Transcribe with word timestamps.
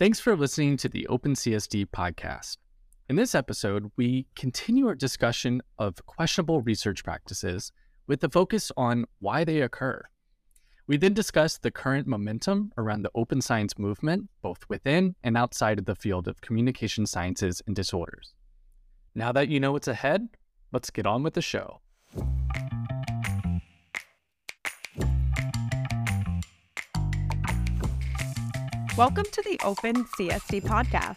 Thanks 0.00 0.18
for 0.18 0.34
listening 0.34 0.78
to 0.78 0.88
the 0.88 1.06
OpenCSD 1.10 1.84
podcast. 1.90 2.56
In 3.10 3.16
this 3.16 3.34
episode, 3.34 3.92
we 3.98 4.26
continue 4.34 4.86
our 4.86 4.94
discussion 4.94 5.60
of 5.78 6.06
questionable 6.06 6.62
research 6.62 7.04
practices 7.04 7.70
with 8.06 8.20
the 8.20 8.30
focus 8.30 8.72
on 8.78 9.04
why 9.18 9.44
they 9.44 9.60
occur. 9.60 10.02
We 10.86 10.96
then 10.96 11.12
discuss 11.12 11.58
the 11.58 11.70
current 11.70 12.06
momentum 12.06 12.72
around 12.78 13.02
the 13.02 13.10
open 13.14 13.42
science 13.42 13.78
movement, 13.78 14.30
both 14.40 14.66
within 14.70 15.16
and 15.22 15.36
outside 15.36 15.78
of 15.78 15.84
the 15.84 15.94
field 15.94 16.28
of 16.28 16.40
communication 16.40 17.04
sciences 17.04 17.60
and 17.66 17.76
disorders. 17.76 18.32
Now 19.14 19.32
that 19.32 19.48
you 19.48 19.60
know 19.60 19.72
what's 19.72 19.86
ahead, 19.86 20.28
let's 20.72 20.88
get 20.88 21.04
on 21.04 21.22
with 21.22 21.34
the 21.34 21.42
show. 21.42 21.82
Welcome 29.00 29.24
to 29.32 29.40
the 29.40 29.58
Open 29.64 30.04
CSD 30.04 30.60
podcast, 30.60 31.16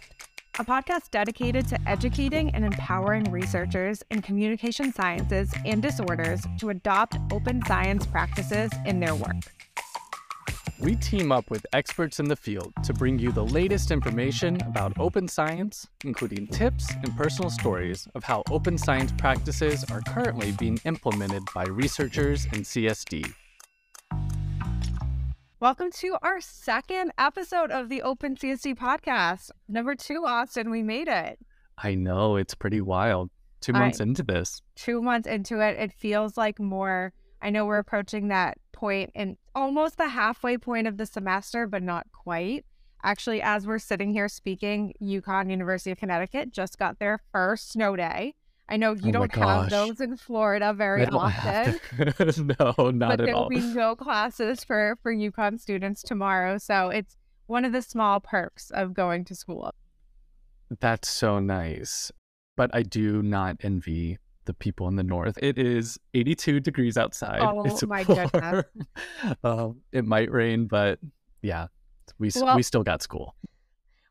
a 0.58 0.64
podcast 0.64 1.12
dedicated 1.12 1.68
to 1.68 1.78
educating 1.86 2.50
and 2.56 2.64
empowering 2.64 3.30
researchers 3.30 4.02
in 4.10 4.22
communication 4.22 4.94
sciences 4.94 5.54
and 5.66 5.82
disorders 5.82 6.46
to 6.60 6.70
adopt 6.70 7.18
open 7.30 7.62
science 7.66 8.06
practices 8.06 8.72
in 8.86 9.02
their 9.02 9.14
work. 9.14 9.36
We 10.80 10.96
team 10.96 11.34
up 11.34 11.50
with 11.50 11.66
experts 11.74 12.22
in 12.22 12.30
the 12.30 12.38
field 12.38 12.72
to 12.86 12.94
bring 12.94 13.20
you 13.20 13.34
the 13.34 13.44
latest 13.44 13.92
information 13.92 14.62
about 14.62 14.98
open 14.98 15.28
science, 15.28 15.86
including 16.06 16.48
tips 16.48 16.90
and 16.90 17.14
personal 17.18 17.50
stories 17.50 18.08
of 18.16 18.24
how 18.24 18.44
open 18.50 18.78
science 18.78 19.12
practices 19.18 19.84
are 19.92 20.00
currently 20.08 20.54
being 20.54 20.80
implemented 20.86 21.44
by 21.54 21.66
researchers 21.66 22.46
in 22.46 22.62
CSD. 22.62 23.34
Welcome 25.64 25.92
to 25.92 26.18
our 26.22 26.42
second 26.42 27.14
episode 27.18 27.72
of 27.72 27.88
the 27.88 28.02
Open 28.02 28.36
CSD 28.36 28.76
podcast. 28.76 29.50
Number 29.70 29.96
two, 29.96 30.26
Austin, 30.26 30.70
we 30.70 30.84
made 30.84 31.08
it. 31.08 31.40
I 31.78 31.96
know, 31.96 32.36
it's 32.36 32.54
pretty 32.54 32.82
wild. 32.82 33.30
Two 33.62 33.72
months 33.72 34.02
into 34.02 34.24
this. 34.24 34.62
Two 34.76 35.02
months 35.02 35.26
into 35.26 35.62
it, 35.62 35.80
it 35.80 35.94
feels 35.94 36.36
like 36.36 36.60
more. 36.60 37.14
I 37.42 37.50
know 37.50 37.66
we're 37.66 37.78
approaching 37.78 38.28
that 38.28 38.58
point 38.74 39.12
and 39.16 39.38
almost 39.56 39.96
the 39.96 40.10
halfway 40.10 40.58
point 40.58 40.86
of 40.86 40.98
the 40.98 41.06
semester, 41.06 41.66
but 41.66 41.82
not 41.82 42.08
quite. 42.12 42.66
Actually, 43.02 43.42
as 43.42 43.66
we're 43.66 43.80
sitting 43.80 44.12
here 44.12 44.28
speaking, 44.28 44.94
UConn 45.02 45.50
University 45.50 45.92
of 45.92 45.98
Connecticut 45.98 46.52
just 46.52 46.78
got 46.78 47.00
their 47.00 47.22
first 47.32 47.72
snow 47.72 47.96
day. 47.96 48.36
I 48.70 48.78
know 48.78 48.94
you 48.94 49.10
oh 49.10 49.12
don't 49.12 49.36
have 49.36 49.70
those 49.70 50.00
in 50.00 50.16
Florida 50.18 50.74
very 50.74 51.06
often. 51.06 51.80
no, 52.60 52.92
not 52.92 53.10
but 53.10 53.20
at 53.20 53.26
there 53.26 53.36
all. 53.36 53.50
There 53.50 53.50
will 53.50 53.50
be 53.50 53.60
no 53.60 53.96
classes 53.96 54.64
for 54.64 54.98
for 55.02 55.14
UConn 55.14 55.60
students 55.60 56.02
tomorrow, 56.02 56.58
so 56.58 56.90
it's 56.90 57.18
one 57.48 57.66
of 57.66 57.74
the 57.74 57.82
small 57.82 58.20
perks 58.20 58.72
of 58.72 58.94
going 58.94 59.26
to 59.26 59.36
school. 59.36 59.74
That's 60.80 61.10
so 61.10 61.40
nice, 61.40 62.12
but 62.56 62.72
I 62.74 62.84
do 62.84 63.22
not 63.22 63.58
envy 63.62 64.18
the 64.46 64.54
people 64.54 64.88
in 64.88 64.96
the 64.96 65.04
north. 65.04 65.38
It 65.42 65.58
is 65.58 66.00
82 66.14 66.60
degrees 66.60 66.98
outside. 66.98 67.42
Oh 67.44 67.64
it's 67.64 67.86
my 67.86 68.04
warm. 68.08 68.30
goodness! 68.32 68.66
um, 69.44 69.82
it 69.92 70.06
might 70.06 70.32
rain, 70.32 70.68
but 70.68 71.00
yeah, 71.42 71.68
we 72.18 72.32
well, 72.36 72.56
we 72.56 72.64
still 72.64 72.84
got 72.84 73.02
school. 73.02 73.36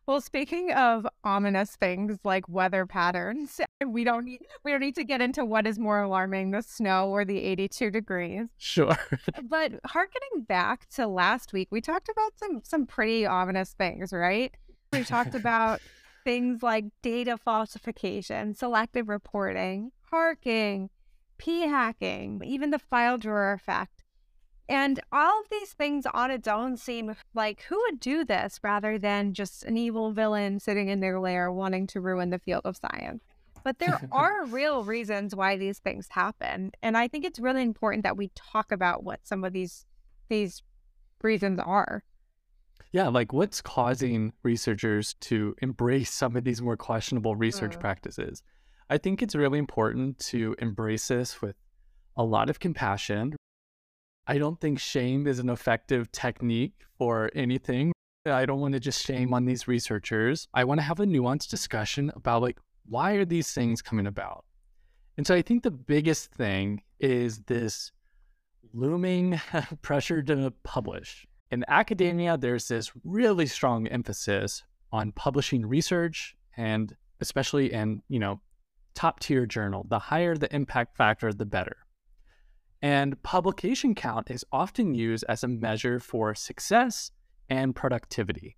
Well, 0.07 0.21
speaking 0.21 0.73
of 0.73 1.07
ominous 1.23 1.77
things 1.77 2.19
like 2.25 2.49
weather 2.49 2.87
patterns, 2.87 3.61
we 3.87 4.03
don't 4.03 4.25
need 4.25 4.41
we 4.65 4.73
don't 4.73 4.81
need 4.81 4.97
to 4.97 5.05
get 5.05 5.21
into 5.21 5.45
what 5.45 5.67
is 5.67 5.79
more 5.79 6.03
alarming, 6.03 6.51
the 6.51 6.63
snow 6.63 7.09
or 7.09 7.25
the 7.25 7.39
82 7.39 7.91
degrees. 7.91 8.49
Sure. 8.59 8.97
but 9.49 9.73
harkening 9.87 10.45
back 10.47 10.89
to 10.91 11.07
last 11.07 11.53
week, 11.53 11.69
we 11.71 11.81
talked 11.81 12.09
about 12.09 12.33
some 12.37 12.63
some 12.65 12.87
pretty 12.87 13.27
ominous 13.27 13.75
things, 13.75 14.13
right? 14.13 14.53
We 14.93 15.05
talked 15.05 15.35
about 15.37 15.81
things 16.25 16.63
like 16.63 16.87
data 17.03 17.37
falsification, 17.37 18.55
selective 18.55 19.09
reporting, 19.09 19.93
harking, 20.11 20.91
p 21.39 21.61
hacking, 21.61 22.43
even 22.45 22.71
the 22.71 22.79
file 22.79 23.19
drawer 23.19 23.53
effect. 23.53 24.02
And 24.73 24.99
all 25.13 25.39
of 25.39 25.51
these 25.51 25.75
things 25.75 26.07
on 26.15 26.31
its 26.31 26.49
own 26.49 26.79
seem 26.79 27.15
like 27.35 27.61
who 27.69 27.79
would 27.83 28.01
do 28.01 28.25
this 28.25 28.59
rather 28.65 28.99
than 28.99 29.35
just 29.35 29.65
an 29.65 29.77
evil 29.77 30.13
villain 30.13 30.59
sitting 30.61 30.89
in 30.89 31.01
their 31.01 31.21
lair 31.21 31.53
wanting 31.53 31.87
to 31.89 32.01
ruin 32.01 32.31
the 32.31 32.39
field 32.39 32.63
of 32.65 32.79
science. 32.79 33.23
But 33.65 33.79
there 33.79 34.01
are 34.13 34.47
real 34.47 34.83
reasons 34.83 35.37
why 35.37 35.59
these 35.59 35.79
things 35.79 36.09
happen. 36.09 36.73
And 36.83 36.97
I 36.97 37.07
think 37.07 37.27
it's 37.27 37.39
really 37.39 37.61
important 37.61 38.03
that 38.05 38.17
we 38.17 38.31
talk 38.35 38.73
about 38.73 39.05
what 39.05 39.21
some 39.25 39.45
of 39.45 39.53
these 39.53 39.85
these 40.31 40.63
reasons 41.23 41.61
are. 41.63 42.03
Yeah, 42.93 43.09
like 43.09 43.35
what's 43.35 43.61
causing 43.61 44.33
researchers 44.43 45.15
to 45.21 45.55
embrace 45.61 46.11
some 46.11 46.35
of 46.35 46.45
these 46.45 46.63
more 46.63 46.79
questionable 46.79 47.37
research 47.37 47.77
mm. 47.77 47.81
practices? 47.81 48.43
I 48.89 48.97
think 48.97 49.21
it's 49.21 49.35
really 49.35 49.59
important 49.59 50.19
to 50.31 50.57
embrace 50.61 51.09
this 51.09 51.43
with 51.43 51.57
a 52.17 52.25
lot 52.25 52.49
of 52.49 52.59
compassion, 52.59 53.37
I 54.33 54.39
don't 54.39 54.59
think 54.59 54.79
shame 54.79 55.27
is 55.27 55.41
an 55.41 55.51
effective 55.51 56.11
technique 56.11 56.87
for 56.97 57.31
anything. 57.35 57.93
I 58.25 58.47
don't 58.47 58.61
want 58.61 58.73
to 58.73 58.81
just 58.81 59.05
shame 59.05 59.35
on 59.35 59.45
these 59.45 59.69
researchers. 59.69 60.49
I 60.55 60.65
want 60.65 60.81
to 60.81 60.83
have 60.85 61.01
a 61.01 61.05
nuanced 61.05 61.51
discussion 61.51 62.11
about 62.17 62.41
like 62.41 62.59
why 62.87 63.13
are 63.13 63.27
these 63.27 63.53
things 63.53 63.83
coming 63.83 64.07
about? 64.07 64.47
And 65.19 65.27
so 65.27 65.35
I 65.35 65.43
think 65.43 65.63
the 65.63 65.71
biggest 65.71 66.33
thing 66.33 66.81
is 66.99 67.41
this 67.41 67.93
looming 68.73 69.39
pressure 69.83 70.23
to 70.23 70.51
publish. 70.63 71.27
In 71.51 71.63
academia, 71.69 72.39
there's 72.39 72.69
this 72.69 72.91
really 73.05 73.45
strong 73.45 73.87
emphasis 73.89 74.63
on 74.93 75.13
publishing 75.13 75.67
research 75.67 76.35
and 76.57 76.97
especially 77.21 77.71
in, 77.71 78.01
you 78.09 78.19
know, 78.19 78.41
top 78.95 79.21
tier 79.21 79.45
journal. 79.45 79.85
The 79.91 79.99
higher 79.99 80.39
the 80.39 80.55
impact 80.57 80.97
factor, 80.97 81.35
the 81.35 81.45
better. 81.45 81.77
And 82.83 83.23
publication 83.23 83.95
count 83.95 84.29
is 84.29 84.45
often 84.51 84.95
used 84.95 85.25
as 85.29 85.45
a 85.45 85.49
measure 85.49 86.01
for 86.01 86.35
success 86.35 87.13
and 87.49 87.77
productivity. 87.77 88.57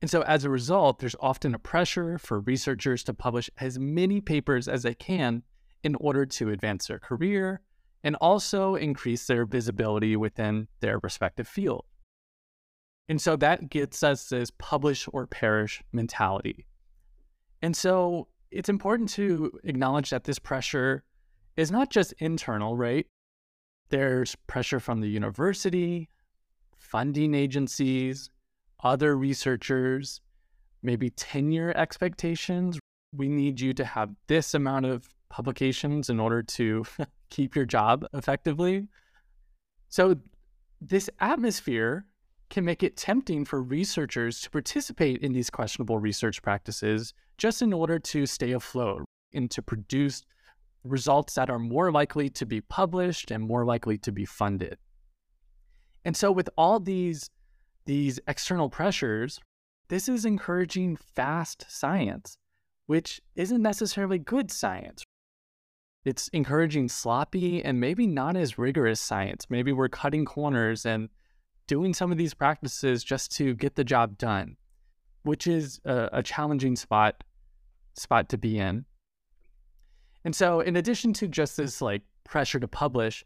And 0.00 0.10
so, 0.10 0.22
as 0.22 0.44
a 0.44 0.50
result, 0.50 0.98
there's 0.98 1.14
often 1.20 1.54
a 1.54 1.58
pressure 1.58 2.18
for 2.18 2.40
researchers 2.40 3.04
to 3.04 3.14
publish 3.14 3.50
as 3.58 3.78
many 3.78 4.20
papers 4.20 4.66
as 4.66 4.82
they 4.82 4.94
can 4.94 5.42
in 5.84 5.94
order 5.96 6.24
to 6.26 6.50
advance 6.50 6.86
their 6.86 6.98
career 6.98 7.60
and 8.02 8.16
also 8.16 8.74
increase 8.74 9.26
their 9.26 9.44
visibility 9.44 10.16
within 10.16 10.66
their 10.80 10.98
respective 11.02 11.46
field. 11.46 11.84
And 13.08 13.20
so 13.20 13.36
that 13.36 13.68
gets 13.68 14.02
us 14.02 14.28
this 14.28 14.50
publish 14.58 15.06
or 15.12 15.26
perish 15.26 15.82
mentality. 15.92 16.66
And 17.60 17.76
so 17.76 18.28
it's 18.50 18.68
important 18.68 19.08
to 19.10 19.52
acknowledge 19.64 20.10
that 20.10 20.24
this 20.24 20.38
pressure 20.38 21.04
is 21.56 21.70
not 21.70 21.90
just 21.90 22.12
internal, 22.18 22.76
right? 22.76 23.06
There's 23.90 24.34
pressure 24.46 24.80
from 24.80 25.00
the 25.00 25.08
university, 25.08 26.08
funding 26.78 27.34
agencies, 27.34 28.30
other 28.82 29.16
researchers, 29.16 30.20
maybe 30.82 31.10
tenure 31.10 31.72
expectations. 31.76 32.78
We 33.14 33.28
need 33.28 33.60
you 33.60 33.72
to 33.74 33.84
have 33.84 34.10
this 34.26 34.54
amount 34.54 34.86
of 34.86 35.08
publications 35.28 36.10
in 36.10 36.20
order 36.20 36.42
to 36.42 36.84
keep 37.30 37.54
your 37.54 37.64
job 37.64 38.06
effectively. 38.12 38.88
So, 39.88 40.16
this 40.80 41.08
atmosphere 41.20 42.06
can 42.50 42.64
make 42.64 42.82
it 42.82 42.96
tempting 42.96 43.44
for 43.44 43.62
researchers 43.62 44.40
to 44.40 44.50
participate 44.50 45.22
in 45.22 45.32
these 45.32 45.48
questionable 45.48 45.98
research 45.98 46.42
practices 46.42 47.14
just 47.38 47.62
in 47.62 47.72
order 47.72 47.98
to 47.98 48.26
stay 48.26 48.52
afloat 48.52 49.04
and 49.32 49.50
to 49.50 49.62
produce 49.62 50.22
results 50.84 51.34
that 51.34 51.50
are 51.50 51.58
more 51.58 51.92
likely 51.92 52.28
to 52.30 52.46
be 52.46 52.60
published 52.60 53.30
and 53.30 53.46
more 53.46 53.64
likely 53.64 53.98
to 53.98 54.12
be 54.12 54.24
funded. 54.24 54.78
And 56.04 56.16
so 56.16 56.32
with 56.32 56.50
all 56.56 56.80
these 56.80 57.30
these 57.84 58.20
external 58.28 58.70
pressures, 58.70 59.40
this 59.88 60.08
is 60.08 60.24
encouraging 60.24 60.96
fast 60.96 61.66
science, 61.68 62.36
which 62.86 63.20
isn't 63.34 63.60
necessarily 63.60 64.18
good 64.18 64.50
science. 64.50 65.02
It's 66.04 66.28
encouraging 66.28 66.88
sloppy 66.88 67.64
and 67.64 67.80
maybe 67.80 68.06
not 68.06 68.36
as 68.36 68.58
rigorous 68.58 69.00
science. 69.00 69.46
Maybe 69.50 69.72
we're 69.72 69.88
cutting 69.88 70.24
corners 70.24 70.86
and 70.86 71.08
doing 71.66 71.94
some 71.94 72.10
of 72.10 72.18
these 72.18 72.34
practices 72.34 73.04
just 73.04 73.30
to 73.36 73.54
get 73.54 73.76
the 73.76 73.84
job 73.84 74.18
done, 74.18 74.56
which 75.22 75.46
is 75.46 75.80
a, 75.84 76.08
a 76.12 76.22
challenging 76.22 76.76
spot 76.76 77.22
spot 77.94 78.28
to 78.30 78.38
be 78.38 78.58
in. 78.58 78.84
And 80.24 80.34
so, 80.34 80.60
in 80.60 80.76
addition 80.76 81.12
to 81.14 81.28
just 81.28 81.56
this 81.56 81.80
like 81.80 82.02
pressure 82.24 82.60
to 82.60 82.68
publish, 82.68 83.24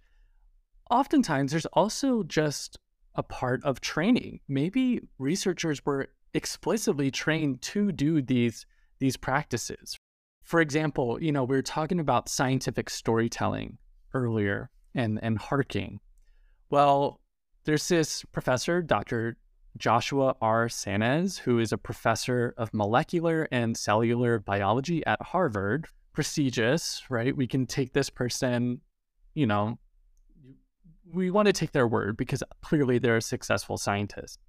oftentimes 0.90 1.52
there's 1.52 1.66
also 1.66 2.22
just 2.22 2.78
a 3.14 3.22
part 3.22 3.62
of 3.64 3.80
training. 3.80 4.40
Maybe 4.48 5.00
researchers 5.18 5.84
were 5.84 6.08
explicitly 6.34 7.10
trained 7.10 7.62
to 7.62 7.92
do 7.92 8.22
these 8.22 8.66
these 8.98 9.16
practices. 9.16 9.98
For 10.42 10.60
example, 10.60 11.22
you 11.22 11.32
know, 11.32 11.44
we 11.44 11.56
were 11.56 11.62
talking 11.62 12.00
about 12.00 12.28
scientific 12.28 12.88
storytelling 12.88 13.78
earlier 14.14 14.70
and 14.94 15.18
and 15.22 15.38
harking. 15.38 16.00
Well, 16.70 17.20
there's 17.64 17.88
this 17.88 18.24
professor, 18.32 18.80
Dr. 18.80 19.36
Joshua 19.76 20.34
R. 20.40 20.68
Sanes, 20.68 21.38
who 21.38 21.58
is 21.58 21.72
a 21.72 21.78
professor 21.78 22.54
of 22.56 22.72
molecular 22.72 23.48
and 23.50 23.76
cellular 23.76 24.38
biology 24.38 25.04
at 25.04 25.20
Harvard. 25.20 25.86
Prestigious, 26.16 27.02
right? 27.10 27.36
We 27.36 27.46
can 27.46 27.66
take 27.66 27.92
this 27.92 28.10
person, 28.10 28.80
you 29.34 29.46
know, 29.46 29.78
we 31.12 31.30
want 31.30 31.46
to 31.46 31.52
take 31.52 31.72
their 31.72 31.86
word 31.86 32.16
because 32.16 32.42
clearly 32.62 32.98
they're 32.98 33.18
a 33.18 33.22
successful 33.22 33.76
scientist. 33.76 34.40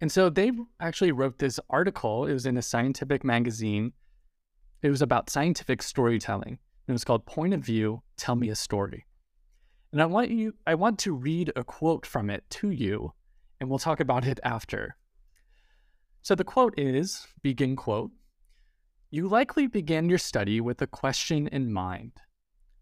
And 0.00 0.10
so 0.10 0.30
they 0.30 0.50
actually 0.80 1.12
wrote 1.12 1.38
this 1.38 1.60
article. 1.68 2.24
It 2.24 2.32
was 2.32 2.46
in 2.46 2.56
a 2.56 2.62
scientific 2.62 3.22
magazine. 3.22 3.92
It 4.80 4.88
was 4.88 5.02
about 5.02 5.28
scientific 5.28 5.82
storytelling. 5.82 6.58
And 6.88 6.88
It 6.88 6.92
was 6.92 7.04
called 7.04 7.26
Point 7.26 7.52
of 7.52 7.60
View, 7.60 8.02
Tell 8.16 8.34
Me 8.34 8.48
a 8.48 8.54
Story. 8.54 9.04
And 9.92 10.00
I 10.00 10.06
want 10.06 10.30
you 10.30 10.54
I 10.66 10.74
want 10.74 10.98
to 11.00 11.12
read 11.12 11.52
a 11.54 11.64
quote 11.64 12.06
from 12.06 12.30
it 12.30 12.44
to 12.50 12.70
you 12.70 13.12
and 13.60 13.68
we'll 13.68 13.78
talk 13.78 14.00
about 14.00 14.26
it 14.26 14.40
after. 14.42 14.96
So 16.22 16.34
the 16.34 16.44
quote 16.44 16.74
is 16.78 17.26
begin 17.42 17.76
quote 17.76 18.10
You 19.16 19.28
likely 19.28 19.66
began 19.66 20.10
your 20.10 20.18
study 20.18 20.60
with 20.60 20.82
a 20.82 20.86
question 20.86 21.48
in 21.48 21.72
mind 21.72 22.12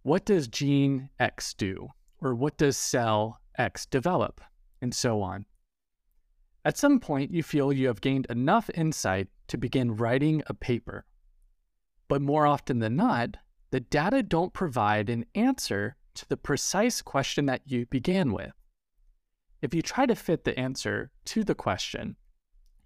What 0.03 0.25
does 0.25 0.49
gene 0.49 1.11
X 1.21 1.55
do? 1.55 1.91
Or 2.21 2.35
what 2.35 2.59
does 2.59 2.77
cell 2.77 3.39
X 3.57 3.87
develop? 3.87 4.41
And 4.83 4.93
so 4.93 5.23
on. 5.23 5.47
At 6.65 6.77
some 6.77 6.99
point, 6.99 7.31
you 7.31 7.45
feel 7.45 7.73
you 7.73 7.87
have 7.87 8.01
gained 8.01 8.27
enough 8.31 8.69
insight 8.75 9.29
to 9.47 9.57
begin 9.57 9.95
writing 9.95 10.43
a 10.49 10.55
paper. 10.55 11.05
But 12.09 12.21
more 12.21 12.49
often 12.49 12.81
than 12.81 12.97
not, 12.97 13.37
the 13.71 13.79
data 13.79 14.21
don't 14.21 14.53
provide 14.53 15.09
an 15.11 15.27
answer 15.37 15.95
to 16.15 16.29
the 16.29 16.37
precise 16.37 17.01
question 17.01 17.47
that 17.47 17.63
you 17.65 17.87
began 17.87 18.33
with. 18.33 18.55
If 19.63 19.73
you 19.73 19.83
try 19.83 20.05
to 20.05 20.17
fit 20.17 20.43
the 20.43 20.59
answer 20.59 21.13
to 21.27 21.45
the 21.45 21.55
question, 21.55 22.17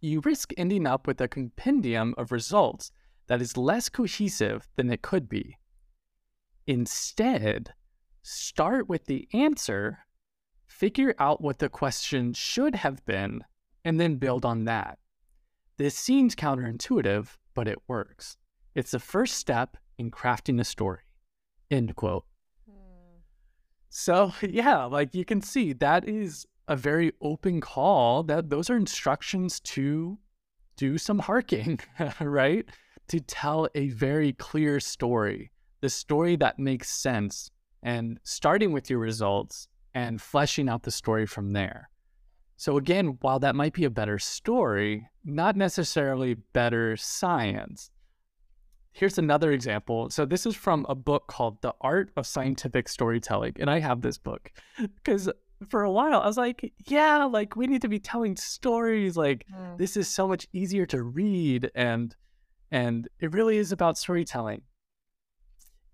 you 0.02 0.20
risk 0.20 0.52
ending 0.58 0.86
up 0.86 1.06
with 1.06 1.18
a 1.22 1.28
compendium 1.28 2.14
of 2.18 2.30
results 2.30 2.92
that 3.28 3.40
is 3.40 3.56
less 3.56 3.88
cohesive 3.88 4.68
than 4.76 4.90
it 4.90 5.02
could 5.02 5.28
be. 5.28 5.58
Instead, 6.66 7.72
start 8.22 8.88
with 8.88 9.06
the 9.06 9.28
answer, 9.32 10.00
figure 10.66 11.14
out 11.18 11.40
what 11.40 11.58
the 11.58 11.68
question 11.68 12.32
should 12.32 12.74
have 12.74 13.04
been, 13.06 13.44
and 13.84 14.00
then 14.00 14.16
build 14.16 14.44
on 14.44 14.64
that. 14.64 14.98
This 15.76 15.94
seems 15.94 16.34
counterintuitive, 16.34 17.36
but 17.54 17.68
it 17.68 17.78
works. 17.86 18.36
It's 18.74 18.90
the 18.90 18.98
first 18.98 19.34
step 19.36 19.76
in 19.96 20.10
crafting 20.10 20.60
a 20.60 20.64
story. 20.64 21.00
End 21.70 21.94
quote. 21.96 22.24
Hmm. 22.68 23.20
So, 23.88 24.32
yeah, 24.42 24.84
like 24.84 25.14
you 25.14 25.24
can 25.24 25.40
see, 25.40 25.72
that 25.74 26.08
is 26.08 26.46
a 26.66 26.76
very 26.76 27.12
open 27.20 27.60
call 27.60 28.22
that 28.24 28.50
those 28.50 28.68
are 28.68 28.76
instructions 28.76 29.60
to 29.60 30.18
do 30.76 30.98
some 30.98 31.18
harking, 31.18 31.80
right? 32.20 32.68
To 33.08 33.20
tell 33.20 33.68
a 33.74 33.88
very 33.88 34.34
clear 34.34 34.80
story, 34.80 35.50
the 35.80 35.88
story 35.88 36.36
that 36.36 36.58
makes 36.58 36.90
sense, 36.90 37.50
and 37.82 38.18
starting 38.22 38.72
with 38.72 38.90
your 38.90 38.98
results 38.98 39.68
and 39.94 40.20
fleshing 40.20 40.68
out 40.68 40.82
the 40.82 40.90
story 40.90 41.26
from 41.26 41.52
there. 41.52 41.88
So, 42.56 42.76
again, 42.76 43.18
while 43.20 43.38
that 43.38 43.54
might 43.54 43.72
be 43.72 43.84
a 43.84 43.90
better 43.90 44.18
story, 44.18 45.08
not 45.24 45.56
necessarily 45.56 46.34
better 46.52 46.96
science. 46.96 47.90
Here's 48.92 49.16
another 49.16 49.52
example. 49.52 50.10
So, 50.10 50.26
this 50.26 50.44
is 50.44 50.56
from 50.56 50.84
a 50.88 50.94
book 50.94 51.28
called 51.28 51.62
The 51.62 51.74
Art 51.80 52.10
of 52.16 52.26
Scientific 52.26 52.88
Storytelling. 52.88 53.54
And 53.60 53.70
I 53.70 53.78
have 53.78 54.00
this 54.00 54.18
book 54.18 54.50
because 54.96 55.30
for 55.68 55.82
a 55.82 55.90
while, 55.90 56.20
I 56.20 56.26
was 56.26 56.36
like, 56.36 56.72
yeah, 56.86 57.24
like 57.24 57.56
we 57.56 57.66
need 57.66 57.82
to 57.82 57.88
be 57.88 58.00
telling 58.00 58.36
stories. 58.36 59.16
Like 59.16 59.46
mm. 59.54 59.78
this 59.78 59.96
is 59.96 60.08
so 60.08 60.28
much 60.28 60.46
easier 60.52 60.86
to 60.86 61.02
read 61.02 61.70
and 61.74 62.14
and 62.70 63.08
it 63.20 63.32
really 63.32 63.56
is 63.56 63.72
about 63.72 63.98
storytelling. 63.98 64.62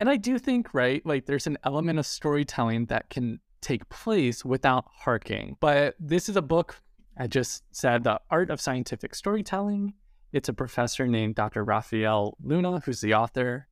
And 0.00 0.08
I 0.10 0.16
do 0.16 0.38
think, 0.38 0.74
right, 0.74 1.04
like 1.06 1.26
there's 1.26 1.46
an 1.46 1.58
element 1.64 1.98
of 1.98 2.06
storytelling 2.06 2.86
that 2.86 3.10
can 3.10 3.40
take 3.60 3.88
place 3.88 4.44
without 4.44 4.84
harking. 4.90 5.56
But 5.60 5.94
this 5.98 6.28
is 6.28 6.36
a 6.36 6.42
book 6.42 6.76
I 7.16 7.28
just 7.28 7.62
said, 7.70 8.02
The 8.02 8.20
Art 8.30 8.50
of 8.50 8.60
Scientific 8.60 9.14
Storytelling. 9.14 9.94
It's 10.32 10.48
a 10.48 10.52
professor 10.52 11.06
named 11.06 11.36
Dr. 11.36 11.64
Rafael 11.64 12.36
Luna, 12.42 12.80
who's 12.80 13.00
the 13.00 13.14
author. 13.14 13.68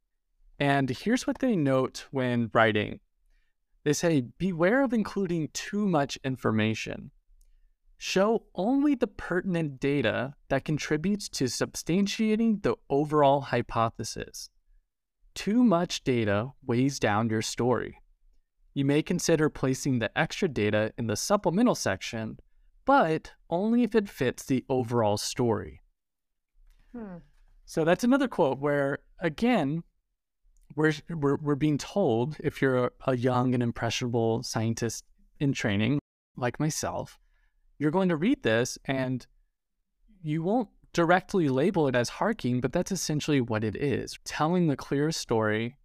And 0.61 0.89
here's 0.89 1.27
what 1.27 1.39
they 1.39 1.57
note 1.57 2.07
when 2.13 2.51
writing 2.55 3.01
they 3.85 3.93
say, 3.93 4.21
beware 4.39 4.85
of 4.85 4.93
including 4.93 5.49
too 5.53 5.89
much 5.89 6.17
information. 6.23 7.11
Show 8.05 8.47
only 8.57 8.97
the 8.97 9.07
pertinent 9.07 9.79
data 9.79 10.35
that 10.49 10.65
contributes 10.65 11.29
to 11.29 11.45
substantiating 11.45 12.65
the 12.65 12.75
overall 12.91 13.43
hypothesis. 13.43 14.51
Too 15.35 15.63
much 15.63 16.03
data 16.03 16.51
weighs 16.67 16.99
down 16.99 17.31
your 17.31 17.43
story. 17.43 18.01
You 18.75 18.85
may 18.85 19.03
consider 19.03 19.49
placing 19.49 20.01
the 20.01 20.11
extra 20.19 20.49
data 20.49 20.93
in 20.99 21.07
the 21.07 21.15
supplemental 21.15 21.77
section, 21.77 22.41
but 22.85 23.31
only 23.49 23.85
if 23.85 23.95
it 23.95 24.09
fits 24.09 24.43
the 24.47 24.65
overall 24.69 25.17
story. 25.17 25.81
Hmm. 26.91 27.19
So 27.67 27.85
that's 27.85 28.03
another 28.03 28.27
quote 28.27 28.59
where, 28.59 28.99
again, 29.21 29.85
we're, 30.75 30.95
we're, 31.09 31.37
we're 31.37 31.55
being 31.55 31.79
told 31.79 32.37
if 32.41 32.61
you're 32.61 32.87
a, 32.87 32.91
a 33.07 33.17
young 33.17 33.55
and 33.55 33.63
impressionable 33.63 34.43
scientist 34.43 35.05
in 35.39 35.53
training, 35.53 36.01
like 36.37 36.59
myself, 36.59 37.21
you're 37.83 37.91
going 37.91 38.11
to 38.11 38.17
read 38.17 38.45
this 38.45 38.79
and 38.85 39.27
you 40.23 40.41
won't 40.41 40.69
directly 40.93 41.49
label 41.49 41.89
it 41.89 41.97
as 41.97 42.09
harking, 42.09 42.61
but 42.61 42.73
that's 42.73 42.93
essentially 42.93 43.41
what 43.41 43.65
it 43.65 43.75
is 43.75 44.21
telling 44.25 44.69
the 44.69 44.77
clearest 44.77 45.21
story, 45.21 45.77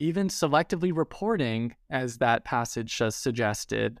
even 0.00 0.26
selectively 0.26 0.90
reporting, 0.92 1.76
as 1.88 2.18
that 2.18 2.44
passage 2.44 2.98
just 2.98 3.22
suggested, 3.22 4.00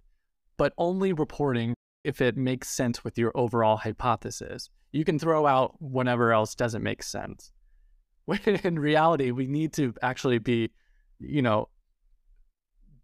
but 0.56 0.72
only 0.76 1.12
reporting 1.12 1.74
if 2.02 2.20
it 2.20 2.36
makes 2.36 2.68
sense 2.68 3.04
with 3.04 3.16
your 3.16 3.30
overall 3.36 3.76
hypothesis. 3.76 4.68
You 4.90 5.04
can 5.04 5.20
throw 5.20 5.46
out 5.46 5.80
whatever 5.80 6.32
else 6.32 6.56
doesn't 6.56 6.82
make 6.82 7.04
sense. 7.04 7.52
When 8.24 8.40
in 8.44 8.78
reality, 8.78 9.30
we 9.32 9.46
need 9.46 9.72
to 9.74 9.94
actually 10.02 10.38
be, 10.38 10.70
you 11.18 11.42
know, 11.42 11.68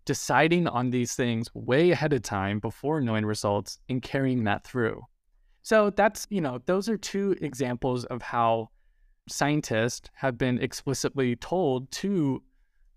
deciding 0.08 0.66
on 0.66 0.88
these 0.88 1.14
things 1.14 1.50
way 1.52 1.90
ahead 1.90 2.14
of 2.14 2.22
time 2.22 2.58
before 2.60 2.98
knowing 2.98 3.26
results 3.26 3.78
and 3.90 4.00
carrying 4.00 4.44
that 4.44 4.64
through. 4.64 5.02
So 5.60 5.90
that's, 5.90 6.26
you 6.30 6.40
know, 6.40 6.60
those 6.64 6.88
are 6.88 6.96
two 6.96 7.36
examples 7.42 8.06
of 8.06 8.22
how 8.22 8.70
scientists 9.28 10.08
have 10.14 10.38
been 10.38 10.58
explicitly 10.62 11.36
told 11.36 11.90
to 11.90 12.42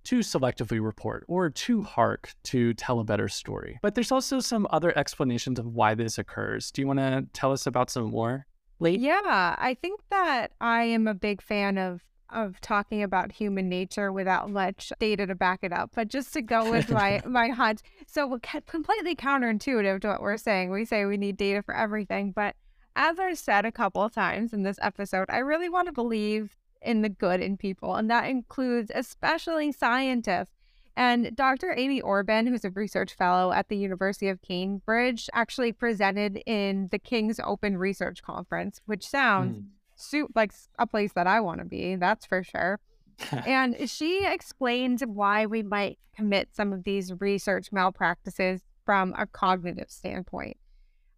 to 0.06 0.20
selectively 0.20 0.82
report 0.82 1.25
or 1.27 1.50
to 1.50 1.82
hark 1.82 2.34
to 2.44 2.74
tell 2.75 3.01
a 3.01 3.03
better 3.03 3.27
story. 3.27 3.77
But 3.82 3.94
there's 3.94 4.13
also 4.13 4.39
some 4.39 4.65
other 4.70 4.98
explanations 4.98 5.60
of 5.60 5.65
why 5.65 5.96
this 5.96 6.18
occurs. 6.18 6.72
Do 6.72 6.82
you 6.82 6.88
want 6.88 7.00
to 7.00 7.27
tell 7.34 7.51
us 7.51 7.68
about 7.68 7.89
some 7.89 8.10
more? 8.10 8.48
Yeah, 8.80 9.56
I 9.60 9.77
think 9.82 10.00
that 10.10 10.53
I 10.62 10.84
am 10.86 11.08
a 11.08 11.13
big 11.13 11.41
fan 11.41 11.77
of 11.77 12.01
of 12.32 12.60
talking 12.62 13.04
about 13.04 13.32
human 13.32 13.70
nature 13.70 14.12
without 14.12 14.50
much 14.50 14.92
data 15.00 15.26
to 15.28 15.36
back 15.36 15.60
it 15.62 15.74
up. 15.74 15.92
But 15.96 16.08
just 16.08 16.34
to 16.34 16.42
go 16.42 16.70
with 16.70 16.90
my 16.90 17.22
my 17.26 17.50
hunch, 17.50 17.82
so 18.08 18.40
completely 18.68 19.16
counterintuitive 19.16 20.02
to 20.02 20.08
what 20.08 20.22
we're 20.22 20.38
saying. 20.38 20.72
We 20.72 20.86
say 20.86 21.06
we 21.06 21.18
need 21.18 21.38
data 21.38 21.62
for 21.62 21.76
everything, 21.76 22.32
but 22.32 22.56
as 22.96 23.20
I 23.20 23.34
said 23.34 23.66
a 23.66 23.72
couple 23.72 24.04
of 24.04 24.14
times 24.14 24.54
in 24.54 24.64
this 24.64 24.78
episode, 24.82 25.26
I 25.30 25.38
really 25.38 25.70
want 25.70 25.88
to 25.88 25.94
believe 25.94 26.58
in 26.82 27.02
the 27.02 27.10
good 27.10 27.42
in 27.42 27.58
people, 27.58 27.96
and 27.96 28.10
that 28.10 28.30
includes 28.30 28.92
especially 28.94 29.72
scientists. 29.72 30.52
And 30.98 31.34
Dr. 31.36 31.74
Amy 31.78 32.02
Orben, 32.02 32.50
who's 32.50 32.66
a 32.66 32.70
research 32.70 33.14
fellow 33.14 33.54
at 33.54 33.70
the 33.70 33.78
University 33.78 34.28
of 34.28 34.42
Cambridge, 34.42 35.30
actually 35.34 35.72
presented 35.72 36.42
in 36.46 36.90
the 36.92 37.00
King's 37.00 37.40
Open 37.40 37.78
Research 37.78 38.22
Conference, 38.22 38.82
which 38.86 39.08
sounds 39.08 39.60
mm 39.60 39.66
suit 40.01 40.31
like 40.36 40.51
a 40.79 40.88
place 40.88 41.13
that 41.13 41.27
I 41.27 41.39
want 41.41 41.60
to 41.60 41.65
be, 41.65 41.96
that's 41.96 42.25
for 42.25 42.43
sure. 42.43 42.79
and 43.31 43.89
she 43.89 44.25
explained 44.25 45.01
why 45.01 45.46
we 45.46 45.63
might 45.63 46.00
commit 46.15 46.50
some 46.53 46.74
of 46.74 46.84
these 46.84 47.13
research 47.20 47.72
malpractices 47.72 48.62
from 48.86 49.13
a 49.17 49.27
cognitive 49.27 49.89
standpoint. 49.89 50.58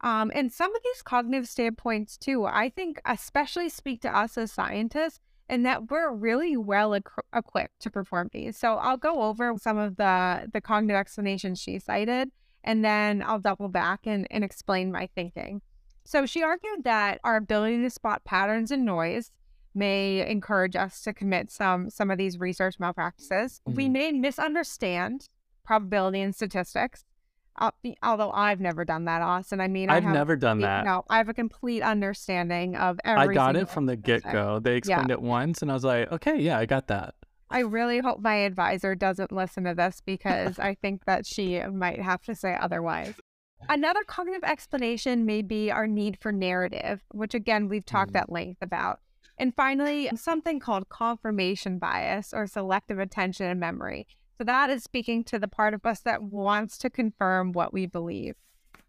Um, 0.02 0.32
and 0.36 0.52
some 0.52 0.76
of 0.76 0.82
these 0.84 1.02
cognitive 1.02 1.48
standpoints, 1.48 2.18
too, 2.18 2.46
I 2.46 2.70
think 2.70 3.02
especially 3.06 3.70
speak 3.70 4.02
to 4.02 4.16
us 4.16 4.38
as 4.38 4.52
scientists 4.52 5.20
and 5.48 5.66
that 5.66 5.90
we're 5.90 6.12
really 6.12 6.58
well 6.58 6.94
equipped 6.94 7.80
to 7.82 7.90
perform 7.90 8.30
these. 8.34 8.58
So 8.58 8.76
I'll 8.76 8.98
go 8.98 9.24
over 9.24 9.54
some 9.58 9.78
of 9.78 9.96
the, 9.96 10.50
the 10.52 10.62
cognitive 10.62 10.98
explanations 10.98 11.62
she 11.62 11.80
cited, 11.80 12.32
and 12.64 12.84
then 12.84 13.24
I'll 13.26 13.40
double 13.40 13.70
back 13.70 14.02
and, 14.06 14.28
and 14.30 14.44
explain 14.44 14.92
my 14.92 15.08
thinking. 15.16 15.62
So 16.04 16.26
she 16.26 16.44
argued 16.44 16.84
that 16.84 17.20
our 17.24 17.38
ability 17.38 17.82
to 17.82 17.90
spot 17.90 18.24
patterns 18.24 18.72
in 18.72 18.86
noise 18.86 19.32
may 19.76 20.28
encourage 20.28 20.76
us 20.76 21.02
to 21.02 21.14
commit 21.14 21.52
some 21.52 21.90
some 21.90 22.12
of 22.12 22.18
these 22.18 22.40
research 22.40 22.80
malpractices. 22.80 23.62
Mm-hmm. 23.68 23.76
We 23.76 23.90
may 23.90 24.12
misunderstand 24.12 25.30
probability 25.64 26.22
and 26.22 26.36
statistics. 26.36 27.06
Uh, 27.56 27.70
although 28.02 28.32
I've 28.32 28.60
never 28.60 28.84
done 28.84 29.06
that, 29.06 29.22
Austin. 29.22 29.62
I 29.62 29.68
mean, 29.68 29.90
I 29.90 29.98
I've 29.98 30.06
never 30.06 30.36
done 30.36 30.60
that. 30.62 30.86
No, 30.86 31.06
I 31.10 31.18
have 31.18 31.30
a 31.30 31.36
complete 31.36 31.84
understanding 31.84 32.76
of 32.76 33.00
everything. 33.04 33.32
I 33.32 33.34
got 33.34 33.56
it 33.56 33.70
from 33.70 33.86
the 33.86 33.96
get 33.96 34.24
go. 34.24 34.60
They 34.60 34.76
explained 34.76 35.12
it 35.12 35.22
once, 35.22 35.62
and 35.62 35.70
I 35.70 35.76
was 35.76 35.84
like, 35.84 36.12
okay, 36.12 36.40
yeah, 36.40 36.58
I 36.58 36.66
got 36.66 36.88
that. 36.88 37.14
I 37.52 37.60
really 37.60 38.00
hope 38.00 38.20
my 38.20 38.36
advisor 38.38 38.96
doesn't 38.96 39.32
listen 39.32 39.66
to 39.66 39.76
this 39.76 40.02
because 40.04 40.58
I 40.58 40.74
think 40.74 41.06
that 41.06 41.28
she 41.28 41.62
might 41.62 42.02
have 42.02 42.24
to 42.24 42.34
say 42.34 42.58
otherwise. 42.60 43.14
Another 43.70 44.04
cognitive 44.06 44.44
explanation 44.44 45.26
may 45.26 45.42
be 45.42 45.72
our 45.72 45.88
need 45.88 46.18
for 46.20 46.32
narrative, 46.32 47.04
which 47.12 47.34
again, 47.34 47.68
we've 47.68 47.86
talked 47.86 48.14
Mm. 48.14 48.20
at 48.22 48.32
length 48.32 48.62
about. 48.62 49.00
And 49.38 49.56
finally, 49.56 50.10
something 50.16 50.60
called 50.60 50.90
confirmation 50.90 51.80
bias 51.80 52.34
or 52.34 52.46
selective 52.46 53.00
attention 53.00 53.48
and 53.48 53.60
memory. 53.60 54.06
So 54.38 54.44
that 54.44 54.70
is 54.70 54.84
speaking 54.84 55.24
to 55.26 55.40
the 55.40 55.48
part 55.48 55.74
of 55.74 55.86
us 55.86 56.02
that 56.02 56.22
wants 56.24 56.78
to 56.80 56.90
confirm 56.90 57.52
what 57.52 57.74
we 57.74 57.86
believe. 57.86 58.36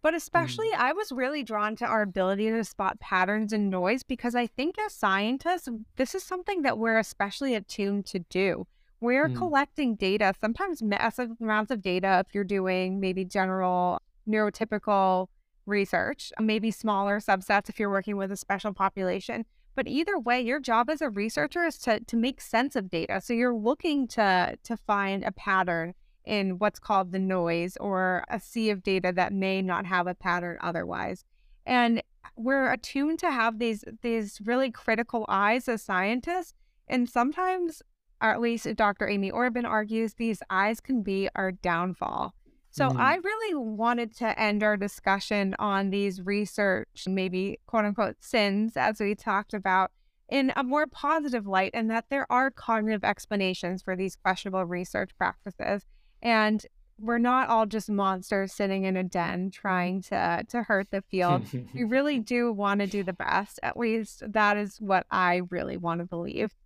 But 0.02 0.14
especially, 0.14 0.68
I 0.76 0.92
was 0.92 1.12
really 1.12 1.42
drawn 1.42 1.76
to 1.76 1.86
our 1.86 2.02
ability 2.02 2.50
to 2.50 2.62
spot 2.64 3.00
patterns 3.00 3.52
and 3.54 3.70
noise 3.70 4.02
because 4.02 4.34
I 4.34 4.46
think 4.46 4.78
as 4.78 4.92
scientists, 4.92 5.68
this 5.96 6.14
is 6.14 6.22
something 6.22 6.60
that 6.62 6.76
we're 6.76 6.98
especially 6.98 7.54
attuned 7.54 8.04
to 8.06 8.18
do. 8.18 8.66
We're 9.00 9.30
Mm. 9.30 9.36
collecting 9.36 9.94
data, 9.96 10.34
sometimes 10.38 10.82
massive 10.82 11.30
amounts 11.40 11.70
of 11.70 11.80
data 11.80 12.22
if 12.26 12.34
you're 12.34 12.44
doing 12.44 13.00
maybe 13.00 13.24
general 13.24 14.00
neurotypical 14.28 15.28
research, 15.66 16.32
uh, 16.38 16.42
maybe 16.42 16.70
smaller 16.70 17.20
subsets 17.20 17.68
if 17.68 17.78
you're 17.78 17.90
working 17.90 18.16
with 18.16 18.32
a 18.32 18.36
special 18.36 18.72
population. 18.72 19.44
But 19.74 19.88
either 19.88 20.18
way, 20.18 20.40
your 20.40 20.60
job 20.60 20.88
as 20.88 21.02
a 21.02 21.10
researcher 21.10 21.64
is 21.64 21.78
to, 21.78 22.00
to 22.00 22.16
make 22.16 22.40
sense 22.40 22.76
of 22.76 22.90
data. 22.90 23.20
So 23.20 23.32
you're 23.32 23.56
looking 23.56 24.06
to 24.08 24.56
to 24.62 24.76
find 24.76 25.24
a 25.24 25.32
pattern 25.32 25.94
in 26.24 26.58
what's 26.58 26.78
called 26.78 27.12
the 27.12 27.18
noise 27.18 27.76
or 27.78 28.24
a 28.28 28.40
sea 28.40 28.70
of 28.70 28.82
data 28.82 29.12
that 29.14 29.32
may 29.32 29.60
not 29.60 29.84
have 29.86 30.06
a 30.06 30.14
pattern 30.14 30.58
otherwise. 30.60 31.24
And 31.66 31.98
uh, 31.98 32.28
we're 32.36 32.72
attuned 32.72 33.18
to 33.20 33.30
have 33.30 33.58
these 33.58 33.84
these 34.02 34.40
really 34.44 34.70
critical 34.70 35.24
eyes 35.28 35.68
as 35.68 35.82
scientists. 35.82 36.54
And 36.86 37.08
sometimes, 37.08 37.82
or 38.22 38.30
at 38.30 38.40
least 38.40 38.68
Dr. 38.76 39.08
Amy 39.08 39.32
Orben 39.32 39.64
argues, 39.64 40.14
these 40.14 40.42
eyes 40.50 40.80
can 40.80 41.02
be 41.02 41.28
our 41.34 41.50
downfall. 41.50 42.34
So 42.74 42.88
Mhm. 42.90 42.98
I 42.98 43.14
really 43.18 43.54
wanted 43.54 44.16
to 44.16 44.36
end 44.36 44.64
our 44.64 44.76
discussion 44.76 45.54
on 45.60 45.90
these 45.90 46.20
research, 46.20 47.04
maybe 47.06 47.60
quote 47.66 47.84
unquote 47.84 48.16
sins, 48.20 48.76
as 48.76 48.98
we 48.98 49.14
talked 49.14 49.54
about, 49.54 49.92
in 50.28 50.52
a 50.56 50.64
more 50.64 50.88
positive 50.88 51.46
light, 51.46 51.70
and 51.72 51.88
that 51.92 52.06
there 52.08 52.26
are 52.32 52.50
cognitive 52.50 53.04
explanations 53.04 53.80
for 53.80 53.94
these 53.94 54.16
questionable 54.16 54.64
research 54.64 55.16
practices. 55.16 55.86
And 56.20 56.66
we're 56.98 57.18
not 57.18 57.48
all 57.48 57.66
just 57.66 57.88
monsters 57.88 58.52
sitting 58.52 58.82
in 58.82 58.96
a 58.96 59.04
den 59.04 59.52
trying 59.52 60.02
to 60.02 60.44
to 60.48 60.64
hurt 60.64 60.90
the 60.90 61.02
field. 61.02 61.46
we 61.74 61.84
really 61.84 62.18
do 62.18 62.52
want 62.52 62.80
to 62.80 62.88
do 62.88 63.04
the 63.04 63.12
best. 63.12 63.60
At 63.62 63.76
least 63.76 64.24
that 64.26 64.56
is 64.56 64.80
what 64.80 65.06
I 65.12 65.42
really 65.48 65.76
want 65.76 66.00
to 66.00 66.06
believe. 66.06 66.56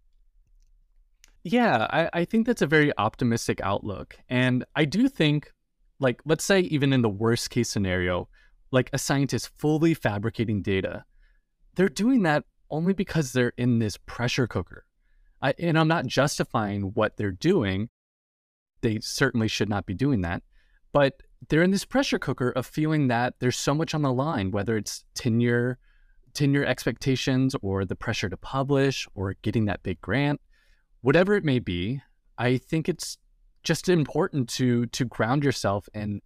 Yeah, 1.45 1.87
I, 1.91 2.11
I 2.15 2.25
think 2.25 2.47
that's 2.47 2.62
a 2.62 2.67
very 2.67 2.93
optimistic 2.97 3.61
outlook. 3.62 4.17
And 4.29 4.65
I 4.75 4.87
do 4.87 5.07
think, 5.09 5.53
like, 6.00 6.21
let's 6.25 6.45
say, 6.45 6.61
even 6.61 6.93
in 6.93 7.02
the 7.02 7.09
worst 7.09 7.50
case 7.50 7.69
scenario, 7.69 8.28
like 8.71 8.90
a 8.93 8.99
scientist 8.99 9.50
fully 9.57 9.95
fabricating 9.95 10.62
data, 10.62 11.05
they're 11.75 11.88
doing 11.88 12.23
that 12.23 12.45
only 12.71 12.93
because 12.93 13.33
they're 13.33 13.52
in 13.57 13.78
this 13.78 13.97
pressure 13.97 14.47
cooker. 14.47 14.85
I, 15.40 15.55
and 15.59 15.78
I'm 15.78 15.88
not 15.88 16.07
justifying 16.07 16.83
what 16.95 17.17
they're 17.17 17.31
doing. 17.31 17.88
They 18.81 18.99
certainly 19.00 19.49
should 19.49 19.69
not 19.69 19.87
be 19.87 19.95
doing 19.95 20.21
that. 20.23 20.43
But 20.93 21.23
they're 21.49 21.62
in 21.62 21.71
this 21.71 21.85
pressure 21.85 22.19
cooker 22.19 22.50
of 22.50 22.67
feeling 22.67 23.09
that 23.09 23.35
there's 23.38 23.57
so 23.57 23.75
much 23.75 23.95
on 23.95 24.02
the 24.02 24.12
line, 24.12 24.50
whether 24.50 24.76
it's 24.76 25.05
tenure, 25.14 25.78
tenure 26.35 26.64
expectations, 26.64 27.55
or 27.62 27.85
the 27.85 27.95
pressure 27.95 28.28
to 28.28 28.37
publish, 28.37 29.07
or 29.14 29.37
getting 29.43 29.67
that 29.67 29.83
big 29.83 30.00
grant 30.00 30.40
whatever 31.00 31.35
it 31.35 31.45
may 31.45 31.59
be, 31.59 32.02
I 32.37 32.59
think 32.59 32.88
it's 32.88 33.19
just 33.62 33.88
important 33.88 34.49
to 34.50 34.87
to 34.87 35.05
ground 35.05 35.45
yourself 35.45 35.88
in 35.95 36.21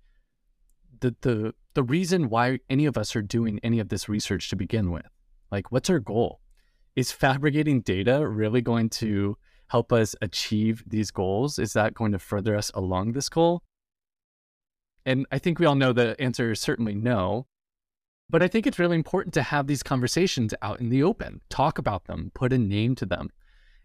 the 1.00 1.14
the 1.22 1.54
the 1.74 1.82
reason 1.82 2.28
why 2.28 2.58
any 2.68 2.86
of 2.86 2.98
us 2.98 3.16
are 3.16 3.22
doing 3.22 3.58
any 3.62 3.78
of 3.78 3.88
this 3.88 4.08
research 4.08 4.50
to 4.50 4.56
begin 4.56 4.90
with. 4.90 5.06
Like, 5.50 5.72
what's 5.72 5.90
our 5.90 5.98
goal? 5.98 6.40
Is 6.96 7.12
fabricating 7.12 7.80
data 7.80 8.26
really 8.26 8.60
going 8.60 8.90
to 8.90 9.36
help 9.68 9.92
us 9.92 10.14
achieve 10.20 10.84
these 10.86 11.10
goals? 11.10 11.58
Is 11.58 11.72
that 11.72 11.94
going 11.94 12.12
to 12.12 12.18
further 12.18 12.54
us 12.54 12.70
along 12.74 13.12
this 13.12 13.28
goal? 13.28 13.62
And 15.06 15.26
I 15.32 15.38
think 15.38 15.58
we 15.58 15.66
all 15.66 15.74
know 15.74 15.92
the 15.92 16.20
answer 16.20 16.52
is 16.52 16.60
certainly 16.60 16.94
no. 16.94 17.46
But 18.28 18.42
I 18.42 18.48
think 18.48 18.66
it's 18.66 18.78
really 18.78 18.96
important 18.96 19.34
to 19.34 19.42
have 19.42 19.66
these 19.66 19.82
conversations 19.82 20.54
out 20.62 20.80
in 20.80 20.88
the 20.88 21.02
open, 21.02 21.40
talk 21.50 21.78
about 21.78 22.04
them, 22.04 22.30
put 22.34 22.52
a 22.52 22.58
name 22.58 22.94
to 22.96 23.06
them. 23.06 23.30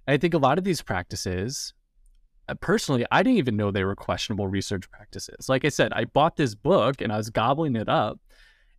I 0.08 0.18
think 0.18 0.34
a 0.34 0.38
lot 0.38 0.58
of 0.58 0.64
these 0.64 0.82
practices, 0.82 1.74
Uh, 2.48 2.56
personally, 2.56 3.06
I 3.12 3.24
didn't 3.24 3.38
even 3.38 3.58
know 3.58 3.72
they 3.72 3.84
were 3.84 3.96
questionable 3.96 4.48
research 4.48 4.90
practices. 4.90 5.50
Like 5.50 5.66
I 5.66 5.70
said, 5.70 5.94
I 5.94 6.06
bought 6.06 6.38
this 6.38 6.56
book 6.56 7.02
and 7.02 7.12
I 7.12 7.18
was 7.18 7.30
gobbling 7.30 7.76
it 7.76 7.90
up. 7.90 8.20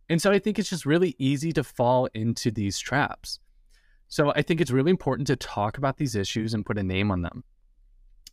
And 0.09 0.21
so 0.21 0.31
I 0.31 0.39
think 0.39 0.57
it's 0.57 0.69
just 0.69 0.85
really 0.85 1.15
easy 1.19 1.51
to 1.53 1.63
fall 1.63 2.07
into 2.13 2.49
these 2.49 2.79
traps. 2.79 3.39
So 4.07 4.33
I 4.35 4.41
think 4.41 4.59
it's 4.59 4.71
really 4.71 4.89
important 4.89 5.27
to 5.27 5.35
talk 5.35 5.77
about 5.77 5.97
these 5.97 6.15
issues 6.15 6.55
and 6.55 6.65
put 6.65 6.79
a 6.79 6.83
name 6.83 7.11
on 7.11 7.21
them. 7.21 7.43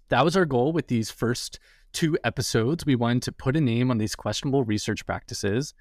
That 0.08 0.24
was 0.24 0.36
our 0.36 0.46
goal 0.46 0.72
with 0.72 0.86
these 0.86 1.10
first 1.10 1.58
two 1.92 2.16
episodes. 2.24 2.86
We 2.86 2.96
wanted 2.96 3.22
to 3.24 3.32
put 3.32 3.56
a 3.56 3.60
name 3.60 3.90
on 3.90 3.98
these 3.98 4.14
questionable 4.14 4.64
research 4.64 5.04
practices 5.04 5.74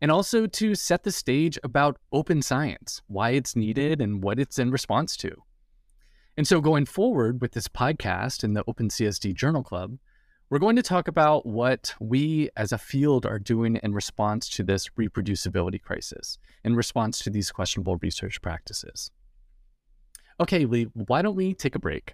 and 0.00 0.10
also 0.10 0.46
to 0.46 0.74
set 0.74 1.04
the 1.04 1.12
stage 1.12 1.58
about 1.62 1.98
open 2.12 2.42
science, 2.42 3.02
why 3.06 3.30
it's 3.30 3.56
needed, 3.56 4.00
and 4.00 4.22
what 4.22 4.38
it's 4.38 4.58
in 4.58 4.70
response 4.70 5.16
to. 5.18 5.30
And 6.36 6.46
so, 6.46 6.60
going 6.60 6.84
forward 6.84 7.40
with 7.40 7.52
this 7.52 7.66
podcast 7.66 8.44
and 8.44 8.54
the 8.54 8.62
OpenCSD 8.64 9.34
Journal 9.34 9.62
Club, 9.62 9.96
we're 10.50 10.58
going 10.58 10.76
to 10.76 10.82
talk 10.82 11.08
about 11.08 11.46
what 11.46 11.94
we 11.98 12.50
as 12.54 12.72
a 12.72 12.78
field 12.78 13.24
are 13.24 13.38
doing 13.38 13.80
in 13.82 13.94
response 13.94 14.50
to 14.50 14.62
this 14.62 14.90
reproducibility 14.98 15.80
crisis, 15.80 16.36
in 16.62 16.76
response 16.76 17.20
to 17.20 17.30
these 17.30 17.50
questionable 17.50 17.96
research 18.02 18.42
practices. 18.42 19.10
Okay, 20.38 20.66
Lee, 20.66 20.88
why 20.92 21.22
don't 21.22 21.36
we 21.36 21.54
take 21.54 21.74
a 21.74 21.78
break? 21.78 22.12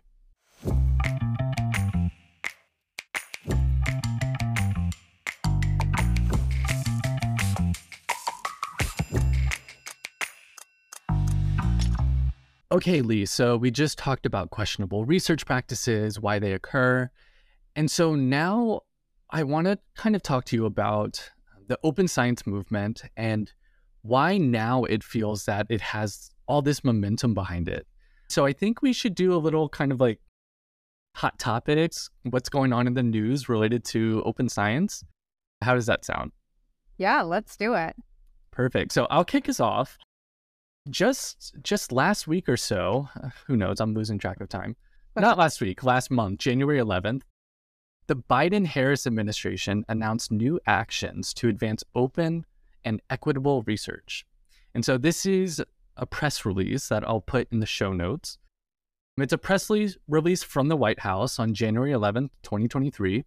Okay, 12.72 13.02
Lee, 13.02 13.26
so 13.26 13.58
we 13.58 13.70
just 13.70 13.98
talked 13.98 14.24
about 14.24 14.48
questionable 14.48 15.04
research 15.04 15.44
practices, 15.44 16.18
why 16.18 16.38
they 16.38 16.54
occur. 16.54 17.10
And 17.76 17.90
so 17.90 18.14
now 18.14 18.80
I 19.28 19.42
want 19.42 19.66
to 19.66 19.78
kind 19.94 20.16
of 20.16 20.22
talk 20.22 20.46
to 20.46 20.56
you 20.56 20.64
about 20.64 21.32
the 21.68 21.78
open 21.84 22.08
science 22.08 22.46
movement 22.46 23.02
and 23.14 23.52
why 24.00 24.38
now 24.38 24.84
it 24.84 25.04
feels 25.04 25.44
that 25.44 25.66
it 25.68 25.82
has 25.82 26.30
all 26.46 26.62
this 26.62 26.82
momentum 26.82 27.34
behind 27.34 27.68
it. 27.68 27.86
So 28.30 28.46
I 28.46 28.54
think 28.54 28.80
we 28.80 28.94
should 28.94 29.14
do 29.14 29.34
a 29.34 29.36
little 29.36 29.68
kind 29.68 29.92
of 29.92 30.00
like 30.00 30.20
hot 31.14 31.38
topics, 31.38 32.08
what's 32.22 32.48
going 32.48 32.72
on 32.72 32.86
in 32.86 32.94
the 32.94 33.02
news 33.02 33.50
related 33.50 33.84
to 33.84 34.22
open 34.24 34.48
science. 34.48 35.04
How 35.60 35.74
does 35.74 35.84
that 35.84 36.06
sound? 36.06 36.32
Yeah, 36.96 37.20
let's 37.20 37.54
do 37.54 37.74
it. 37.74 37.94
Perfect. 38.50 38.92
So 38.92 39.06
I'll 39.10 39.26
kick 39.26 39.46
us 39.50 39.60
off. 39.60 39.98
Just 40.90 41.54
just 41.62 41.92
last 41.92 42.26
week 42.26 42.48
or 42.48 42.56
so, 42.56 43.08
uh, 43.22 43.28
who 43.46 43.56
knows, 43.56 43.78
I'm 43.78 43.94
losing 43.94 44.18
track 44.18 44.40
of 44.40 44.48
time. 44.48 44.74
Not 45.16 45.38
last 45.38 45.60
week, 45.60 45.84
last 45.84 46.10
month, 46.10 46.40
January 46.40 46.80
11th, 46.80 47.22
the 48.08 48.16
Biden 48.16 48.66
Harris 48.66 49.06
administration 49.06 49.84
announced 49.88 50.32
new 50.32 50.58
actions 50.66 51.32
to 51.34 51.48
advance 51.48 51.84
open 51.94 52.46
and 52.84 53.00
equitable 53.10 53.62
research. 53.62 54.26
And 54.74 54.84
so 54.84 54.98
this 54.98 55.24
is 55.24 55.62
a 55.96 56.04
press 56.06 56.44
release 56.44 56.88
that 56.88 57.06
I'll 57.06 57.20
put 57.20 57.46
in 57.52 57.60
the 57.60 57.66
show 57.66 57.92
notes. 57.92 58.38
It's 59.18 59.32
a 59.32 59.38
press 59.38 59.70
release 59.70 59.96
release 60.08 60.42
from 60.42 60.66
the 60.66 60.76
White 60.76 61.00
House 61.00 61.38
on 61.38 61.54
January 61.54 61.92
11th, 61.92 62.30
2023. 62.42 63.24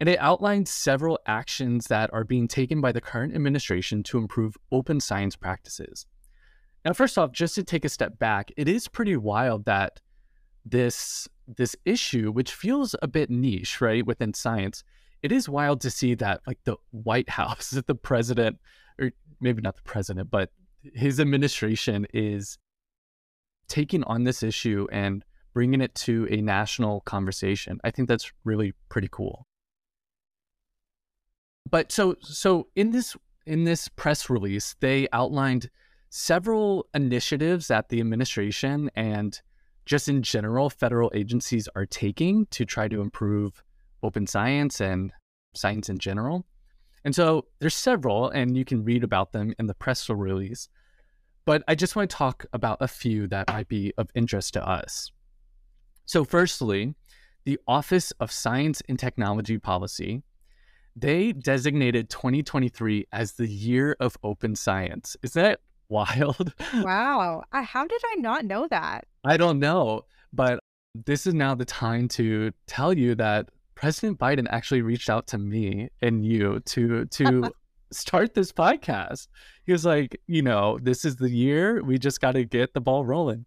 And 0.00 0.08
it 0.08 0.18
outlines 0.20 0.70
several 0.70 1.18
actions 1.26 1.88
that 1.88 2.08
are 2.14 2.24
being 2.24 2.48
taken 2.48 2.80
by 2.80 2.92
the 2.92 3.00
current 3.02 3.34
administration 3.34 4.02
to 4.04 4.16
improve 4.16 4.56
open 4.72 5.00
science 5.00 5.36
practices. 5.36 6.06
Now, 6.88 6.94
first 6.94 7.18
off, 7.18 7.32
just 7.32 7.54
to 7.56 7.62
take 7.62 7.84
a 7.84 7.90
step 7.90 8.18
back, 8.18 8.50
it 8.56 8.66
is 8.66 8.88
pretty 8.88 9.14
wild 9.14 9.66
that 9.66 10.00
this 10.64 11.28
this 11.46 11.76
issue, 11.84 12.32
which 12.32 12.54
feels 12.54 12.94
a 13.02 13.06
bit 13.06 13.28
niche, 13.28 13.82
right, 13.82 14.06
within 14.06 14.32
science, 14.32 14.84
it 15.22 15.30
is 15.30 15.50
wild 15.50 15.82
to 15.82 15.90
see 15.90 16.14
that 16.14 16.40
like 16.46 16.60
the 16.64 16.76
White 16.90 17.28
House, 17.28 17.68
that 17.72 17.86
the 17.88 17.94
president, 17.94 18.56
or 18.98 19.10
maybe 19.38 19.60
not 19.60 19.76
the 19.76 19.82
president, 19.82 20.30
but 20.30 20.48
his 20.94 21.20
administration 21.20 22.06
is 22.14 22.56
taking 23.68 24.02
on 24.04 24.24
this 24.24 24.42
issue 24.42 24.86
and 24.90 25.26
bringing 25.52 25.82
it 25.82 25.94
to 25.94 26.26
a 26.30 26.40
national 26.40 27.02
conversation. 27.02 27.78
I 27.84 27.90
think 27.90 28.08
that's 28.08 28.32
really 28.44 28.72
pretty 28.88 29.08
cool. 29.12 29.46
But 31.70 31.92
so 31.92 32.16
so 32.22 32.68
in 32.74 32.92
this 32.92 33.14
in 33.44 33.64
this 33.64 33.88
press 33.88 34.30
release, 34.30 34.74
they 34.80 35.06
outlined 35.12 35.68
several 36.10 36.88
initiatives 36.94 37.68
that 37.68 37.88
the 37.88 38.00
administration 38.00 38.90
and 38.94 39.40
just 39.86 40.08
in 40.08 40.22
general 40.22 40.68
federal 40.70 41.10
agencies 41.14 41.68
are 41.74 41.86
taking 41.86 42.46
to 42.46 42.64
try 42.64 42.88
to 42.88 43.00
improve 43.00 43.62
open 44.02 44.26
science 44.26 44.80
and 44.80 45.12
science 45.54 45.88
in 45.88 45.98
general. 45.98 46.46
And 47.04 47.14
so 47.14 47.46
there's 47.58 47.74
several, 47.74 48.28
and 48.30 48.56
you 48.56 48.64
can 48.64 48.84
read 48.84 49.04
about 49.04 49.32
them 49.32 49.54
in 49.58 49.66
the 49.66 49.74
press 49.74 50.08
release. 50.10 50.68
But 51.46 51.62
I 51.66 51.74
just 51.74 51.96
want 51.96 52.10
to 52.10 52.16
talk 52.16 52.44
about 52.52 52.78
a 52.80 52.88
few 52.88 53.26
that 53.28 53.48
might 53.48 53.68
be 53.68 53.94
of 53.96 54.10
interest 54.14 54.52
to 54.54 54.68
us. 54.68 55.10
So, 56.04 56.24
firstly, 56.24 56.94
the 57.44 57.58
Office 57.66 58.12
of 58.20 58.30
Science 58.30 58.82
and 58.88 58.98
Technology 58.98 59.56
Policy, 59.56 60.22
they 60.94 61.32
designated 61.32 62.10
2023 62.10 63.06
as 63.12 63.32
the 63.32 63.48
year 63.48 63.96
of 64.00 64.18
open 64.22 64.54
science. 64.54 65.16
Is 65.22 65.32
that 65.32 65.60
wild? 65.88 66.52
Wow. 66.74 67.44
how 67.52 67.86
did 67.86 68.00
I 68.12 68.16
not 68.16 68.44
know 68.44 68.68
that? 68.68 69.06
I 69.24 69.36
don't 69.36 69.58
know, 69.58 70.02
but 70.32 70.60
this 70.94 71.26
is 71.26 71.34
now 71.34 71.54
the 71.54 71.64
time 71.64 72.08
to 72.08 72.52
tell 72.66 72.92
you 72.92 73.14
that 73.16 73.48
President 73.74 74.18
Biden 74.18 74.46
actually 74.50 74.82
reached 74.82 75.08
out 75.08 75.26
to 75.28 75.38
me 75.38 75.88
and 76.02 76.24
you 76.24 76.60
to 76.66 77.04
to 77.06 77.52
start 77.92 78.34
this 78.34 78.52
podcast. 78.52 79.28
He 79.64 79.72
was 79.72 79.84
like, 79.84 80.20
you 80.26 80.42
know, 80.42 80.78
this 80.82 81.04
is 81.04 81.16
the 81.16 81.30
year. 81.30 81.82
We 81.82 81.98
just 81.98 82.20
got 82.20 82.32
to 82.32 82.44
get 82.44 82.74
the 82.74 82.80
ball 82.80 83.04
rolling. 83.04 83.46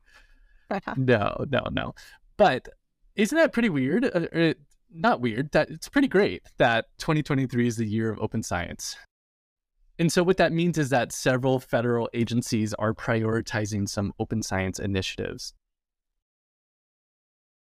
no, 0.97 1.45
no, 1.49 1.63
no. 1.71 1.95
But 2.37 2.69
isn't 3.15 3.37
that 3.37 3.51
pretty 3.51 3.69
weird? 3.69 4.05
Uh, 4.05 4.53
not 4.93 5.21
weird. 5.21 5.51
That 5.51 5.69
it's 5.69 5.89
pretty 5.89 6.07
great 6.07 6.43
that 6.57 6.85
2023 6.99 7.67
is 7.67 7.77
the 7.77 7.85
year 7.85 8.11
of 8.11 8.19
open 8.19 8.41
science. 8.41 8.95
And 9.99 10.11
so 10.11 10.23
what 10.23 10.37
that 10.37 10.51
means 10.51 10.77
is 10.77 10.89
that 10.89 11.11
several 11.11 11.59
federal 11.59 12.09
agencies 12.13 12.73
are 12.75 12.93
prioritizing 12.93 13.87
some 13.87 14.13
open 14.19 14.41
science 14.41 14.79
initiatives. 14.79 15.53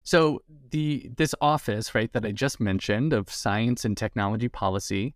So 0.04 0.42
the 0.71 1.11
this 1.16 1.35
office, 1.40 1.94
right, 1.94 2.12
that 2.12 2.26
I 2.26 2.33
just 2.33 2.61
mentioned 2.61 3.12
of 3.12 3.30
science 3.30 3.85
and 3.85 3.97
technology 3.97 4.49
policy, 4.49 5.14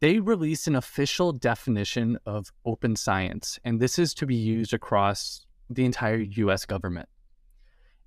they 0.00 0.18
released 0.18 0.66
an 0.66 0.74
official 0.76 1.32
definition 1.32 2.18
of 2.26 2.52
open 2.64 2.96
science, 2.96 3.58
and 3.64 3.80
this 3.80 3.98
is 3.98 4.12
to 4.14 4.26
be 4.26 4.34
used 4.34 4.74
across 4.74 5.46
the 5.70 5.84
entire 5.84 6.18
US 6.18 6.66
government. 6.66 7.08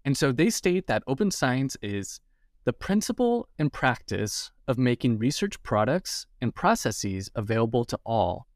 And 0.06 0.18
so 0.18 0.32
they 0.32 0.50
state 0.50 0.88
that 0.88 1.04
open 1.08 1.32
science 1.32 1.78
is 1.82 2.20
the 2.66 2.74
principle 2.74 3.48
and 3.58 3.72
practice 3.72 4.52
of 4.68 4.78
making 4.78 5.18
research 5.18 5.62
products 5.64 6.28
and 6.42 6.54
processes 6.54 7.30
available 7.36 7.86
to 7.86 8.00
all 8.06 8.48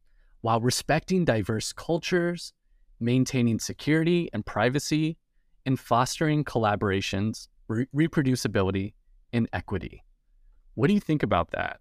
while 0.41 0.59
respecting 0.59 1.23
diverse 1.23 1.71
cultures, 1.71 2.53
maintaining 2.99 3.59
security 3.59 4.29
and 4.33 4.45
privacy, 4.45 5.17
and 5.65 5.79
fostering 5.79 6.43
collaborations 6.43 7.47
re- 7.67 7.87
reproducibility, 7.95 8.93
and 9.31 9.49
equity. 9.51 10.03
What 10.75 10.87
do 10.87 10.93
you 10.93 10.99
think 10.99 11.23
about 11.23 11.51
that? 11.51 11.79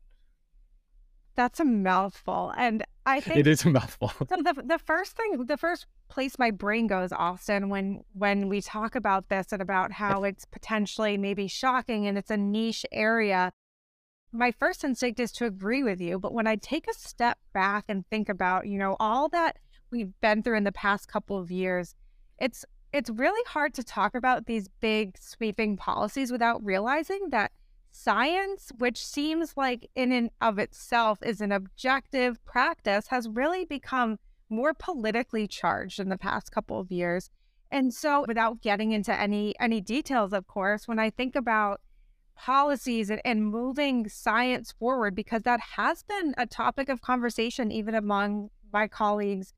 That's 1.34 1.60
a 1.60 1.64
mouthful. 1.64 2.52
And 2.56 2.84
I 3.06 3.20
think 3.20 3.38
it 3.38 3.46
is 3.46 3.64
a 3.64 3.70
mouthful. 3.70 4.08
so 4.28 4.36
the 4.36 4.62
the 4.64 4.78
first 4.78 5.16
thing 5.16 5.44
the 5.46 5.56
first 5.56 5.86
place 6.08 6.38
my 6.38 6.50
brain 6.50 6.86
goes, 6.86 7.12
Austin, 7.12 7.68
when 7.68 8.02
when 8.12 8.48
we 8.48 8.60
talk 8.60 8.94
about 8.94 9.28
this 9.28 9.52
and 9.52 9.62
about 9.62 9.92
how 9.92 10.24
it's 10.24 10.44
potentially 10.44 11.16
maybe 11.16 11.48
shocking 11.48 12.06
and 12.06 12.18
it's 12.18 12.30
a 12.30 12.36
niche 12.36 12.84
area, 12.92 13.52
my 14.32 14.50
first 14.50 14.84
instinct 14.84 15.20
is 15.20 15.32
to 15.32 15.46
agree 15.46 15.82
with 15.82 16.00
you. 16.00 16.18
But 16.18 16.32
when 16.32 16.46
I 16.46 16.56
take 16.56 16.88
a 16.88 16.94
step 16.94 17.38
back 17.52 17.84
and 17.88 18.06
think 18.08 18.28
about, 18.28 18.66
you 18.66 18.78
know, 18.78 18.96
all 18.98 19.28
that 19.30 19.58
we've 19.90 20.12
been 20.20 20.42
through 20.42 20.56
in 20.56 20.64
the 20.64 20.72
past 20.72 21.08
couple 21.08 21.38
of 21.38 21.50
years, 21.50 21.94
it's 22.38 22.64
it's 22.92 23.10
really 23.10 23.42
hard 23.48 23.72
to 23.74 23.82
talk 23.82 24.14
about 24.14 24.46
these 24.46 24.68
big 24.80 25.16
sweeping 25.18 25.76
policies 25.76 26.30
without 26.30 26.62
realizing 26.62 27.30
that 27.30 27.52
science, 27.92 28.72
which 28.78 29.04
seems 29.04 29.56
like 29.56 29.88
in 29.94 30.10
and 30.10 30.30
of 30.40 30.58
itself 30.58 31.18
is 31.22 31.40
an 31.40 31.52
objective 31.52 32.44
practice, 32.44 33.08
has 33.08 33.28
really 33.28 33.64
become 33.64 34.18
more 34.48 34.74
politically 34.74 35.46
charged 35.46 36.00
in 36.00 36.08
the 36.08 36.18
past 36.18 36.50
couple 36.50 36.80
of 36.80 36.90
years. 36.90 37.30
And 37.70 37.94
so 37.94 38.24
without 38.26 38.60
getting 38.60 38.92
into 38.92 39.18
any 39.18 39.54
any 39.60 39.80
details, 39.80 40.32
of 40.32 40.46
course, 40.46 40.88
when 40.88 40.98
I 40.98 41.10
think 41.10 41.36
about 41.36 41.80
policies 42.34 43.08
and, 43.10 43.20
and 43.24 43.46
moving 43.46 44.08
science 44.08 44.72
forward, 44.72 45.14
because 45.14 45.42
that 45.42 45.60
has 45.76 46.02
been 46.02 46.34
a 46.36 46.46
topic 46.46 46.88
of 46.88 47.00
conversation 47.00 47.70
even 47.70 47.94
among 47.94 48.50
my 48.72 48.88
colleagues 48.88 49.52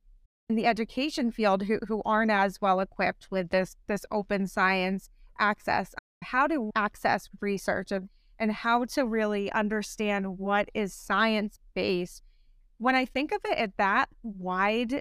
in 0.49 0.57
the 0.57 0.67
education 0.67 1.31
field 1.31 1.63
who, 1.63 1.79
who 1.89 2.03
aren't 2.05 2.31
as 2.31 2.61
well 2.61 2.81
equipped 2.81 3.29
with 3.31 3.51
this 3.51 3.77
this 3.87 4.05
open 4.11 4.47
science 4.47 5.09
access 5.39 5.95
how 6.23 6.47
to 6.47 6.71
access 6.75 7.29
research 7.41 7.93
and, 7.93 8.09
and 8.45 8.53
how 8.53 8.85
to 8.85 9.07
really 9.07 9.51
understand 9.53 10.37
what 10.39 10.69
is 10.75 10.93
science 10.93 11.59
based 11.75 12.23
when 12.77 12.95
i 12.95 13.03
think 13.03 13.33
of 13.33 13.41
it 13.47 13.57
at 13.57 13.75
that 13.79 14.11
wide 14.23 15.01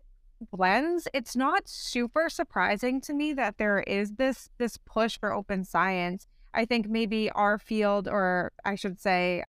lens 0.54 1.10
it's 1.14 1.36
not 1.36 1.68
super 1.68 2.30
surprising 2.30 3.02
to 3.02 3.14
me 3.14 3.34
that 3.34 3.58
there 3.58 3.82
is 3.82 4.14
this 4.14 4.50
this 4.60 4.78
push 4.86 5.20
for 5.20 5.34
open 5.34 5.66
science 5.66 6.26
i 6.54 6.64
think 6.64 6.88
maybe 6.88 7.30
our 7.32 7.60
field 7.60 8.08
or 8.08 8.54
i 8.64 8.76
should 8.76 8.98
say 8.98 9.44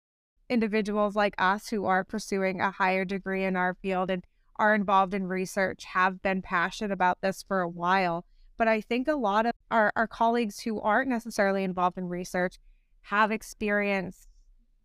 individuals 0.49 1.15
like 1.15 1.35
us 1.37 1.69
who 1.69 1.85
are 1.85 2.03
pursuing 2.03 2.63
a 2.63 2.71
higher 2.71 3.05
degree 3.05 3.45
in 3.45 3.57
our 3.57 3.75
field 3.75 4.11
and 4.11 4.25
are 4.57 4.75
involved 4.75 5.13
in 5.13 5.27
research 5.27 5.85
have 5.85 6.23
been 6.23 6.41
passionate 6.41 6.93
about 6.93 7.21
this 7.21 7.43
for 7.43 7.61
a 7.61 7.69
while. 7.69 8.25
But 8.57 8.69
I 8.69 8.81
think 8.81 9.09
a 9.09 9.15
lot 9.15 9.47
of 9.47 9.53
our, 9.71 9.93
our 9.97 10.07
colleagues 10.07 10.61
who 10.61 10.81
aren't 10.81 11.09
necessarily 11.09 11.65
involved 11.65 11.99
in 11.99 12.09
research 12.09 12.59
have 13.03 13.31
experienced 13.31 14.29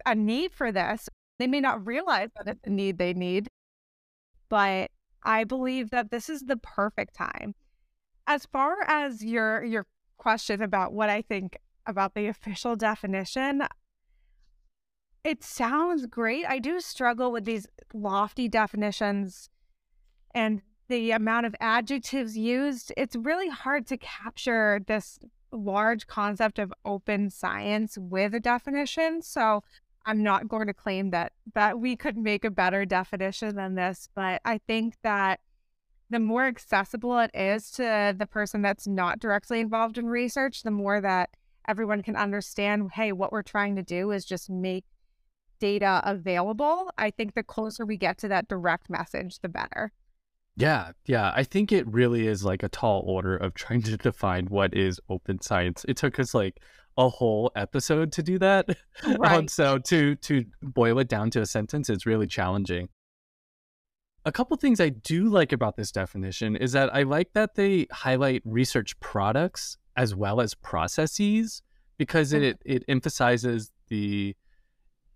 a 0.05 0.15
need 0.15 0.53
for 0.53 0.71
this. 0.71 1.09
They 1.39 1.47
may 1.47 1.59
not 1.59 1.85
realize 1.85 2.29
that 2.35 2.47
it's 2.47 2.67
a 2.67 2.69
need 2.69 2.97
they 2.97 3.13
need, 3.13 3.49
but 4.49 4.91
I 5.23 5.43
believe 5.43 5.89
that 5.91 6.11
this 6.11 6.29
is 6.29 6.41
the 6.41 6.57
perfect 6.57 7.15
time. 7.15 7.55
As 8.25 8.45
far 8.45 8.81
as 8.87 9.23
your 9.23 9.63
your 9.63 9.85
question 10.17 10.61
about 10.61 10.93
what 10.93 11.09
I 11.09 11.21
think 11.21 11.57
about 11.85 12.15
the 12.15 12.27
official 12.27 12.75
definition, 12.75 13.63
it 15.23 15.43
sounds 15.43 16.05
great. 16.07 16.45
I 16.47 16.59
do 16.59 16.79
struggle 16.81 17.31
with 17.31 17.45
these 17.45 17.67
lofty 17.93 18.47
definitions 18.47 19.49
and 20.33 20.61
the 20.89 21.11
amount 21.11 21.45
of 21.45 21.55
adjectives 21.59 22.37
used, 22.37 22.93
it's 22.95 23.15
really 23.15 23.49
hard 23.49 23.85
to 23.87 23.97
capture 23.97 24.81
this 24.87 25.19
large 25.51 26.07
concept 26.07 26.59
of 26.59 26.73
open 26.85 27.29
science 27.29 27.97
with 27.97 28.33
a 28.33 28.39
definition. 28.39 29.21
So 29.21 29.63
I'm 30.05 30.23
not 30.23 30.47
going 30.47 30.67
to 30.67 30.73
claim 30.73 31.09
that 31.11 31.33
that 31.53 31.79
we 31.79 31.95
could 31.95 32.17
make 32.17 32.45
a 32.45 32.51
better 32.51 32.85
definition 32.85 33.55
than 33.55 33.75
this, 33.75 34.09
but 34.15 34.41
I 34.45 34.59
think 34.59 34.95
that 35.03 35.41
the 36.09 36.19
more 36.19 36.45
accessible 36.45 37.19
it 37.19 37.31
is 37.33 37.69
to 37.71 38.15
the 38.17 38.25
person 38.25 38.61
that's 38.61 38.87
not 38.87 39.19
directly 39.19 39.59
involved 39.59 39.97
in 39.97 40.07
research, 40.07 40.63
the 40.63 40.71
more 40.71 41.01
that 41.01 41.31
everyone 41.67 42.01
can 42.01 42.15
understand, 42.15 42.91
hey, 42.93 43.11
what 43.11 43.33
we're 43.33 43.41
trying 43.41 43.75
to 43.75 43.83
do 43.83 44.11
is 44.11 44.23
just 44.23 44.49
make 44.49 44.85
data 45.59 46.01
available. 46.05 46.89
I 46.97 47.11
think 47.11 47.33
the 47.33 47.43
closer 47.43 47.85
we 47.85 47.97
get 47.97 48.17
to 48.19 48.29
that 48.29 48.47
direct 48.47 48.89
message, 48.89 49.39
the 49.39 49.49
better. 49.49 49.91
Yeah, 50.57 50.91
yeah. 51.05 51.31
I 51.35 51.43
think 51.43 51.71
it 51.71 51.87
really 51.87 52.25
is 52.25 52.43
like 52.43 52.63
a 52.63 52.69
tall 52.69 53.03
order 53.05 53.37
of 53.37 53.53
trying 53.53 53.83
to 53.83 53.95
define 53.95 54.47
what 54.47 54.73
is 54.73 54.99
open 55.07 55.39
science. 55.39 55.85
It 55.87 55.97
took 55.97 56.19
us 56.19 56.33
like 56.33 56.59
a 56.97 57.07
whole 57.07 57.51
episode 57.55 58.11
to 58.13 58.23
do 58.23 58.39
that. 58.39 58.67
Um, 59.05 59.15
right. 59.17 59.37
Um, 59.37 59.47
so 59.47 59.77
to 59.77 60.15
to 60.15 60.45
boil 60.63 60.97
it 60.97 61.07
down 61.07 61.29
to 61.29 61.41
a 61.41 61.45
sentence 61.45 61.87
is 61.87 62.07
really 62.07 62.25
challenging. 62.25 62.89
A 64.25 64.31
couple 64.31 64.57
things 64.57 64.81
I 64.81 64.89
do 64.89 65.29
like 65.29 65.51
about 65.51 65.77
this 65.77 65.91
definition 65.91 66.55
is 66.55 66.71
that 66.71 66.93
I 66.93 67.03
like 67.03 67.33
that 67.33 67.53
they 67.53 67.85
highlight 67.91 68.41
research 68.43 68.99
products 68.99 69.77
as 69.95 70.15
well 70.15 70.41
as 70.41 70.55
processes 70.55 71.61
because 71.99 72.33
it 72.33 72.41
mm-hmm. 72.41 72.71
it 72.71 72.83
emphasizes 72.87 73.71
the 73.89 74.35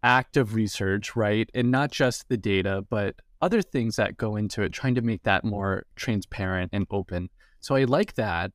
act 0.04 0.38
of 0.38 0.54
research, 0.54 1.16
right? 1.16 1.50
And 1.56 1.72
not 1.72 1.92
just 1.92 2.30
the 2.30 2.38
data, 2.38 2.86
but 2.88 3.16
other 3.42 3.62
things 3.62 3.96
that 3.96 4.18
go 4.18 4.36
into 4.36 4.62
it, 4.62 4.72
trying 4.72 4.96
to 4.96 5.02
make 5.02 5.24
that 5.24 5.44
more 5.44 5.86
transparent 5.96 6.70
and 6.74 6.86
open. 6.92 7.30
So 7.60 7.76
I 7.76 7.86
like 7.86 8.14
that. 8.16 8.52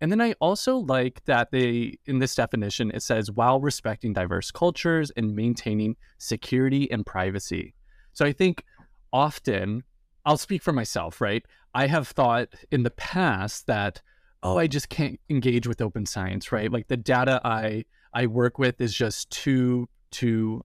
And 0.00 0.10
then 0.10 0.20
I 0.20 0.34
also 0.40 0.76
like 0.76 1.24
that 1.24 1.50
they, 1.50 1.98
in 2.06 2.18
this 2.18 2.34
definition, 2.34 2.90
it 2.92 3.02
says 3.02 3.30
while 3.30 3.60
respecting 3.60 4.12
diverse 4.12 4.50
cultures 4.50 5.10
and 5.16 5.34
maintaining 5.34 5.96
security 6.18 6.90
and 6.90 7.06
privacy. 7.06 7.74
So 8.12 8.24
I 8.26 8.32
think 8.32 8.64
often, 9.12 9.84
I'll 10.26 10.36
speak 10.36 10.62
for 10.62 10.72
myself, 10.72 11.20
right? 11.20 11.44
I 11.74 11.86
have 11.86 12.08
thought 12.08 12.48
in 12.70 12.82
the 12.82 12.90
past 12.90 13.66
that, 13.66 14.02
oh, 14.42 14.58
I 14.58 14.66
just 14.66 14.88
can't 14.88 15.18
engage 15.30 15.66
with 15.66 15.80
open 15.80 16.06
science, 16.06 16.52
right? 16.52 16.70
Like 16.70 16.88
the 16.88 16.96
data 16.96 17.40
I 17.44 17.84
I 18.12 18.26
work 18.26 18.58
with 18.58 18.80
is 18.80 18.94
just 18.94 19.30
too 19.30 19.88
too 20.10 20.62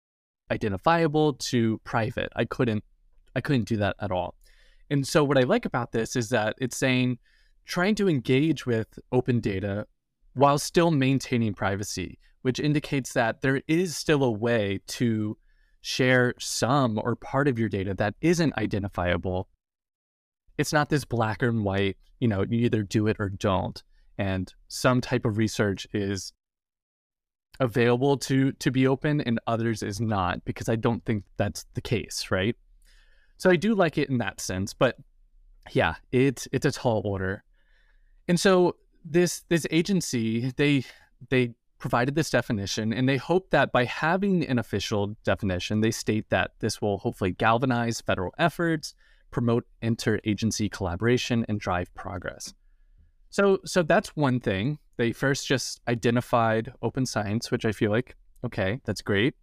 identifiable 0.50 1.34
too 1.34 1.80
private. 1.84 2.30
I 2.36 2.44
couldn't 2.44 2.84
I 3.34 3.40
couldn't 3.40 3.68
do 3.68 3.76
that 3.78 3.96
at 4.00 4.10
all. 4.10 4.34
And 4.90 5.06
so 5.06 5.22
what 5.24 5.38
I 5.38 5.42
like 5.42 5.64
about 5.64 5.92
this 5.92 6.16
is 6.16 6.30
that 6.30 6.56
it's 6.58 6.76
saying 6.76 7.18
trying 7.66 7.94
to 7.96 8.08
engage 8.08 8.66
with 8.66 8.98
open 9.12 9.40
data 9.40 9.86
while 10.34 10.58
still 10.58 10.90
maintaining 10.90 11.54
privacy, 11.54 12.18
which 12.42 12.58
indicates 12.58 13.12
that 13.12 13.42
there 13.42 13.62
is 13.68 13.96
still 13.96 14.22
a 14.24 14.30
way 14.30 14.80
to 14.86 15.36
share 15.80 16.34
some 16.38 16.98
or 16.98 17.14
part 17.14 17.48
of 17.48 17.58
your 17.58 17.68
data 17.68 17.94
that 17.94 18.14
isn't 18.20 18.56
identifiable. 18.56 19.48
It's 20.56 20.72
not 20.72 20.88
this 20.88 21.04
black 21.04 21.42
and 21.42 21.64
white, 21.64 21.96
you 22.20 22.28
know, 22.28 22.44
you 22.48 22.64
either 22.64 22.82
do 22.82 23.06
it 23.06 23.16
or 23.18 23.28
don't. 23.28 23.82
And 24.16 24.52
some 24.66 25.00
type 25.00 25.24
of 25.24 25.38
research 25.38 25.86
is 25.92 26.32
available 27.60 28.16
to 28.16 28.52
to 28.52 28.70
be 28.70 28.86
open 28.86 29.20
and 29.20 29.40
others 29.46 29.82
is 29.82 30.00
not 30.00 30.44
because 30.44 30.68
I 30.68 30.76
don't 30.76 31.04
think 31.04 31.24
that's 31.36 31.66
the 31.74 31.80
case, 31.80 32.30
right? 32.30 32.56
So 33.38 33.50
I 33.50 33.56
do 33.56 33.74
like 33.74 33.98
it 33.98 34.10
in 34.10 34.18
that 34.18 34.40
sense, 34.40 34.74
but 34.74 34.96
yeah, 35.72 35.94
it's 36.12 36.48
it's 36.52 36.66
a 36.66 36.72
tall 36.72 37.02
order. 37.04 37.44
And 38.26 38.38
so 38.38 38.76
this 39.04 39.44
this 39.48 39.66
agency, 39.70 40.52
they 40.56 40.84
they 41.30 41.54
provided 41.78 42.16
this 42.16 42.30
definition 42.30 42.92
and 42.92 43.08
they 43.08 43.16
hope 43.16 43.50
that 43.50 43.70
by 43.70 43.84
having 43.84 44.44
an 44.46 44.58
official 44.58 45.16
definition, 45.24 45.80
they 45.80 45.92
state 45.92 46.28
that 46.30 46.50
this 46.58 46.82
will 46.82 46.98
hopefully 46.98 47.30
galvanize 47.30 48.00
federal 48.00 48.34
efforts, 48.38 48.94
promote 49.30 49.64
interagency 49.82 50.68
collaboration 50.68 51.46
and 51.48 51.60
drive 51.60 51.94
progress. 51.94 52.52
So 53.30 53.58
so 53.64 53.82
that's 53.82 54.16
one 54.16 54.40
thing. 54.40 54.78
They 54.96 55.12
first 55.12 55.46
just 55.46 55.80
identified 55.86 56.72
open 56.82 57.06
science, 57.06 57.52
which 57.52 57.64
I 57.64 57.72
feel 57.72 57.92
like 57.92 58.16
okay, 58.44 58.80
that's 58.84 59.02
great. 59.02 59.34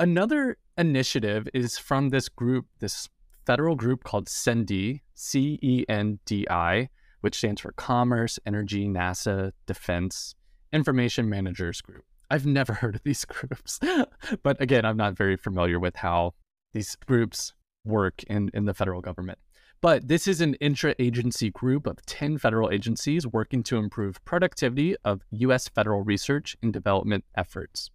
Another 0.00 0.56
initiative 0.78 1.46
is 1.52 1.76
from 1.76 2.08
this 2.08 2.30
group, 2.30 2.64
this 2.78 3.10
federal 3.44 3.76
group 3.76 4.02
called 4.02 4.28
CENDI, 4.28 5.02
C 5.12 5.58
E 5.60 5.84
N 5.90 6.20
D 6.24 6.46
I, 6.48 6.88
which 7.20 7.36
stands 7.36 7.60
for 7.60 7.72
Commerce, 7.72 8.38
Energy, 8.46 8.88
NASA, 8.88 9.52
Defense, 9.66 10.34
Information 10.72 11.28
Managers 11.28 11.82
Group. 11.82 12.06
I've 12.30 12.46
never 12.46 12.72
heard 12.80 12.94
of 12.94 13.02
these 13.02 13.26
groups, 13.26 13.78
but 14.42 14.58
again, 14.58 14.86
I'm 14.86 14.96
not 14.96 15.18
very 15.18 15.36
familiar 15.36 15.78
with 15.78 15.96
how 15.96 16.32
these 16.72 16.96
groups 16.96 17.52
work 17.84 18.22
in, 18.22 18.50
in 18.54 18.64
the 18.64 18.72
federal 18.72 19.02
government. 19.02 19.38
But 19.82 20.08
this 20.08 20.26
is 20.26 20.40
an 20.40 20.54
intra-agency 20.54 21.50
group 21.50 21.86
of 21.86 22.06
10 22.06 22.38
federal 22.38 22.70
agencies 22.70 23.26
working 23.26 23.62
to 23.64 23.76
improve 23.76 24.24
productivity 24.24 24.96
of 25.04 25.20
U.S. 25.30 25.68
federal 25.68 26.00
research 26.00 26.56
and 26.62 26.72
development 26.72 27.24
efforts. 27.36 27.90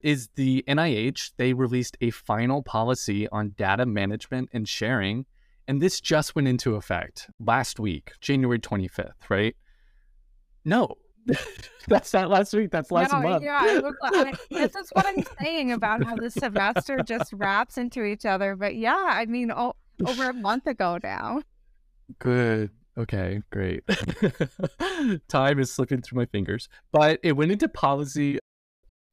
is 0.00 0.28
the 0.34 0.64
NIH. 0.68 1.32
They 1.36 1.52
released 1.52 1.96
a 2.00 2.10
final 2.10 2.62
policy 2.62 3.28
on 3.28 3.54
data 3.56 3.86
management 3.86 4.50
and 4.52 4.68
sharing. 4.68 5.26
And 5.66 5.80
this 5.80 6.00
just 6.00 6.34
went 6.34 6.48
into 6.48 6.76
effect 6.76 7.28
last 7.38 7.78
week, 7.78 8.12
January 8.20 8.58
25th, 8.58 9.28
right? 9.28 9.54
No, 10.64 10.96
that's 11.88 12.12
not 12.12 12.30
last 12.30 12.52
week. 12.54 12.70
That's 12.70 12.90
last 12.90 13.12
no, 13.12 13.20
month. 13.20 13.44
Yeah, 13.44 13.58
I, 14.02 14.32
this 14.50 14.74
is 14.74 14.90
what 14.92 15.06
I'm 15.06 15.24
saying 15.40 15.72
about 15.72 16.04
how 16.04 16.16
the 16.16 16.30
semester 16.30 16.98
just 17.04 17.32
wraps 17.32 17.78
into 17.78 18.04
each 18.04 18.24
other. 18.24 18.56
But 18.56 18.76
yeah, 18.76 19.08
I 19.10 19.26
mean, 19.26 19.52
oh, 19.52 19.74
over 20.06 20.30
a 20.30 20.34
month 20.34 20.66
ago 20.66 20.98
now. 21.02 21.42
Good. 22.18 22.70
Okay, 22.96 23.42
great. 23.50 23.84
Time 25.28 25.60
is 25.60 25.72
slipping 25.72 26.02
through 26.02 26.18
my 26.18 26.26
fingers. 26.26 26.68
But 26.90 27.20
it 27.22 27.32
went 27.32 27.52
into 27.52 27.68
policy 27.68 28.38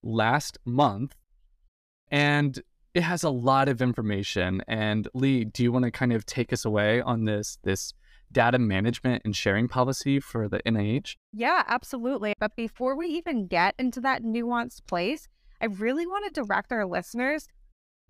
last 0.01 0.57
month 0.65 1.15
and 2.09 2.59
it 2.95 3.03
has 3.03 3.23
a 3.23 3.29
lot 3.29 3.69
of 3.69 3.81
information. 3.81 4.63
And 4.67 5.07
Lee, 5.13 5.43
do 5.43 5.61
you 5.61 5.71
want 5.71 5.85
to 5.85 5.91
kind 5.91 6.13
of 6.13 6.25
take 6.25 6.51
us 6.51 6.65
away 6.65 7.01
on 7.01 7.25
this 7.25 7.59
this 7.63 7.93
data 8.35 8.59
management 8.59 9.21
and 9.23 9.33
sharing 9.33 9.69
policy 9.69 10.19
for 10.19 10.49
the 10.49 10.61
NIH? 10.63 11.15
Yeah, 11.31 11.63
absolutely. 11.67 12.33
But 12.37 12.55
before 12.55 12.97
we 12.97 13.07
even 13.07 13.47
get 13.47 13.73
into 13.79 14.01
that 14.01 14.23
nuanced 14.23 14.85
place, 14.87 15.29
I 15.61 15.67
really 15.67 16.05
want 16.05 16.25
to 16.25 16.41
direct 16.41 16.73
our 16.73 16.85
listeners 16.85 17.47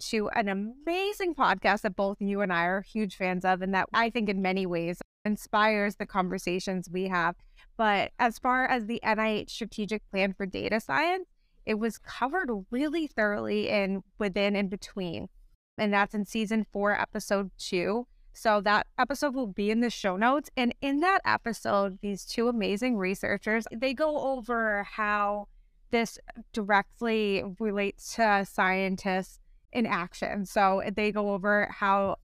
to 0.08 0.28
an 0.30 0.50
amazing 0.50 1.36
podcast 1.36 1.82
that 1.82 1.96
both 1.96 2.18
you 2.20 2.42
and 2.42 2.52
I 2.52 2.66
are 2.66 2.82
huge 2.82 3.16
fans 3.16 3.46
of, 3.46 3.62
and 3.62 3.74
that 3.76 3.88
I 3.94 4.10
think 4.10 4.28
in 4.28 4.42
many 4.42 4.66
ways 4.66 5.00
inspires 5.24 5.96
the 5.96 6.08
conversations 6.08 6.90
we 6.92 7.08
have. 7.08 7.36
But 7.78 8.12
as 8.18 8.40
far 8.40 8.66
as 8.66 8.88
the 8.88 9.00
NIH 9.04 9.52
strategic 9.52 10.10
plan 10.10 10.34
for 10.34 10.48
data 10.48 10.80
science, 10.80 11.28
it 11.68 11.76
was 11.76 12.00
covered 12.00 12.50
really 12.72 13.06
thoroughly 13.06 13.70
in 13.70 14.02
within 14.18 14.56
and 14.56 14.72
between. 14.72 15.28
And 15.78 15.94
that's 15.94 16.16
in 16.16 16.26
season 16.26 16.66
four, 16.74 17.00
episode 17.00 17.52
two. 17.60 18.08
So 18.36 18.60
that 18.62 18.88
episode 19.00 19.34
will 19.34 19.48
be 19.48 19.72
in 19.72 19.80
the 19.80 19.90
show 19.90 20.18
notes. 20.18 20.50
And 20.58 20.76
in 20.82 21.00
that 21.00 21.22
episode, 21.26 22.00
these 22.02 22.26
two 22.26 22.50
amazing 22.50 22.98
researchers, 22.98 23.66
they 23.72 23.94
go 23.94 24.34
over 24.34 24.84
how 24.84 25.48
this 25.90 26.20
directly 26.52 27.44
relates 27.60 28.16
to 28.16 28.46
scientists 28.46 29.40
in 29.72 29.86
action. 29.86 30.46
So 30.46 30.84
they 30.94 31.14
go 31.14 31.34
over 31.34 31.70
how 31.72 32.18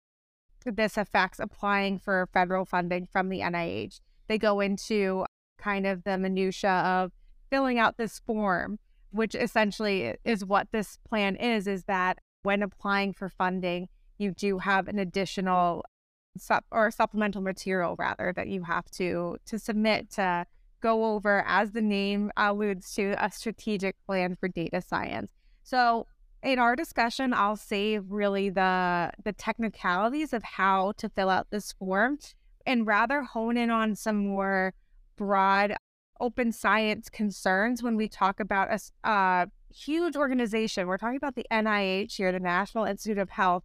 this 0.66 0.96
affects 0.96 1.38
applying 1.38 1.98
for 2.00 2.28
federal 2.32 2.64
funding 2.64 3.06
from 3.06 3.28
the 3.28 3.40
NIH. 3.40 4.00
They 4.26 4.36
go 4.36 4.58
into 4.58 5.24
kind 5.58 5.86
of 5.86 6.02
the 6.02 6.18
minutia 6.18 6.70
of 6.70 7.12
filling 7.50 7.78
out 7.78 7.98
this 7.98 8.18
form, 8.18 8.80
which 9.10 9.36
essentially 9.36 10.16
is 10.24 10.44
what 10.44 10.68
this 10.72 10.98
plan 11.08 11.36
is, 11.36 11.68
is 11.68 11.84
that 11.84 12.18
when 12.42 12.62
applying 12.62 13.12
for 13.12 13.28
funding, 13.28 13.88
you 14.18 14.32
do 14.32 14.58
have 14.58 14.88
an 14.88 14.98
additional 14.98 15.84
sup- 16.36 16.66
or 16.70 16.90
supplemental 16.90 17.42
material 17.42 17.96
rather 17.98 18.32
that 18.34 18.48
you 18.48 18.64
have 18.64 18.90
to 18.92 19.36
to 19.46 19.58
submit 19.58 20.10
to 20.10 20.46
go 20.80 21.14
over 21.14 21.44
as 21.46 21.72
the 21.72 21.82
name 21.82 22.30
alludes 22.36 22.94
to 22.94 23.14
a 23.18 23.30
strategic 23.30 23.96
plan 24.06 24.36
for 24.36 24.48
data 24.48 24.80
science. 24.80 25.32
So 25.62 26.06
in 26.42 26.58
our 26.58 26.74
discussion, 26.74 27.34
I'll 27.34 27.56
save 27.56 28.10
really 28.10 28.48
the 28.48 29.12
the 29.22 29.32
technicalities 29.32 30.32
of 30.32 30.42
how 30.42 30.92
to 30.92 31.08
fill 31.08 31.28
out 31.28 31.50
this 31.50 31.72
form 31.72 32.18
and 32.66 32.86
rather 32.86 33.22
hone 33.22 33.56
in 33.56 33.70
on 33.70 33.94
some 33.94 34.16
more 34.16 34.74
broad 35.16 35.76
open 36.18 36.52
science 36.52 37.08
concerns 37.08 37.82
when 37.82 37.96
we 37.96 38.08
talk 38.08 38.40
about 38.40 38.68
a, 38.70 38.80
a 39.08 39.10
uh, 39.10 39.46
huge 39.74 40.16
organization. 40.16 40.86
We're 40.86 40.98
talking 40.98 41.16
about 41.16 41.34
the 41.34 41.46
NIH 41.50 42.16
here, 42.16 42.32
the 42.32 42.40
National 42.40 42.84
Institute 42.84 43.18
of 43.18 43.30
Health, 43.30 43.64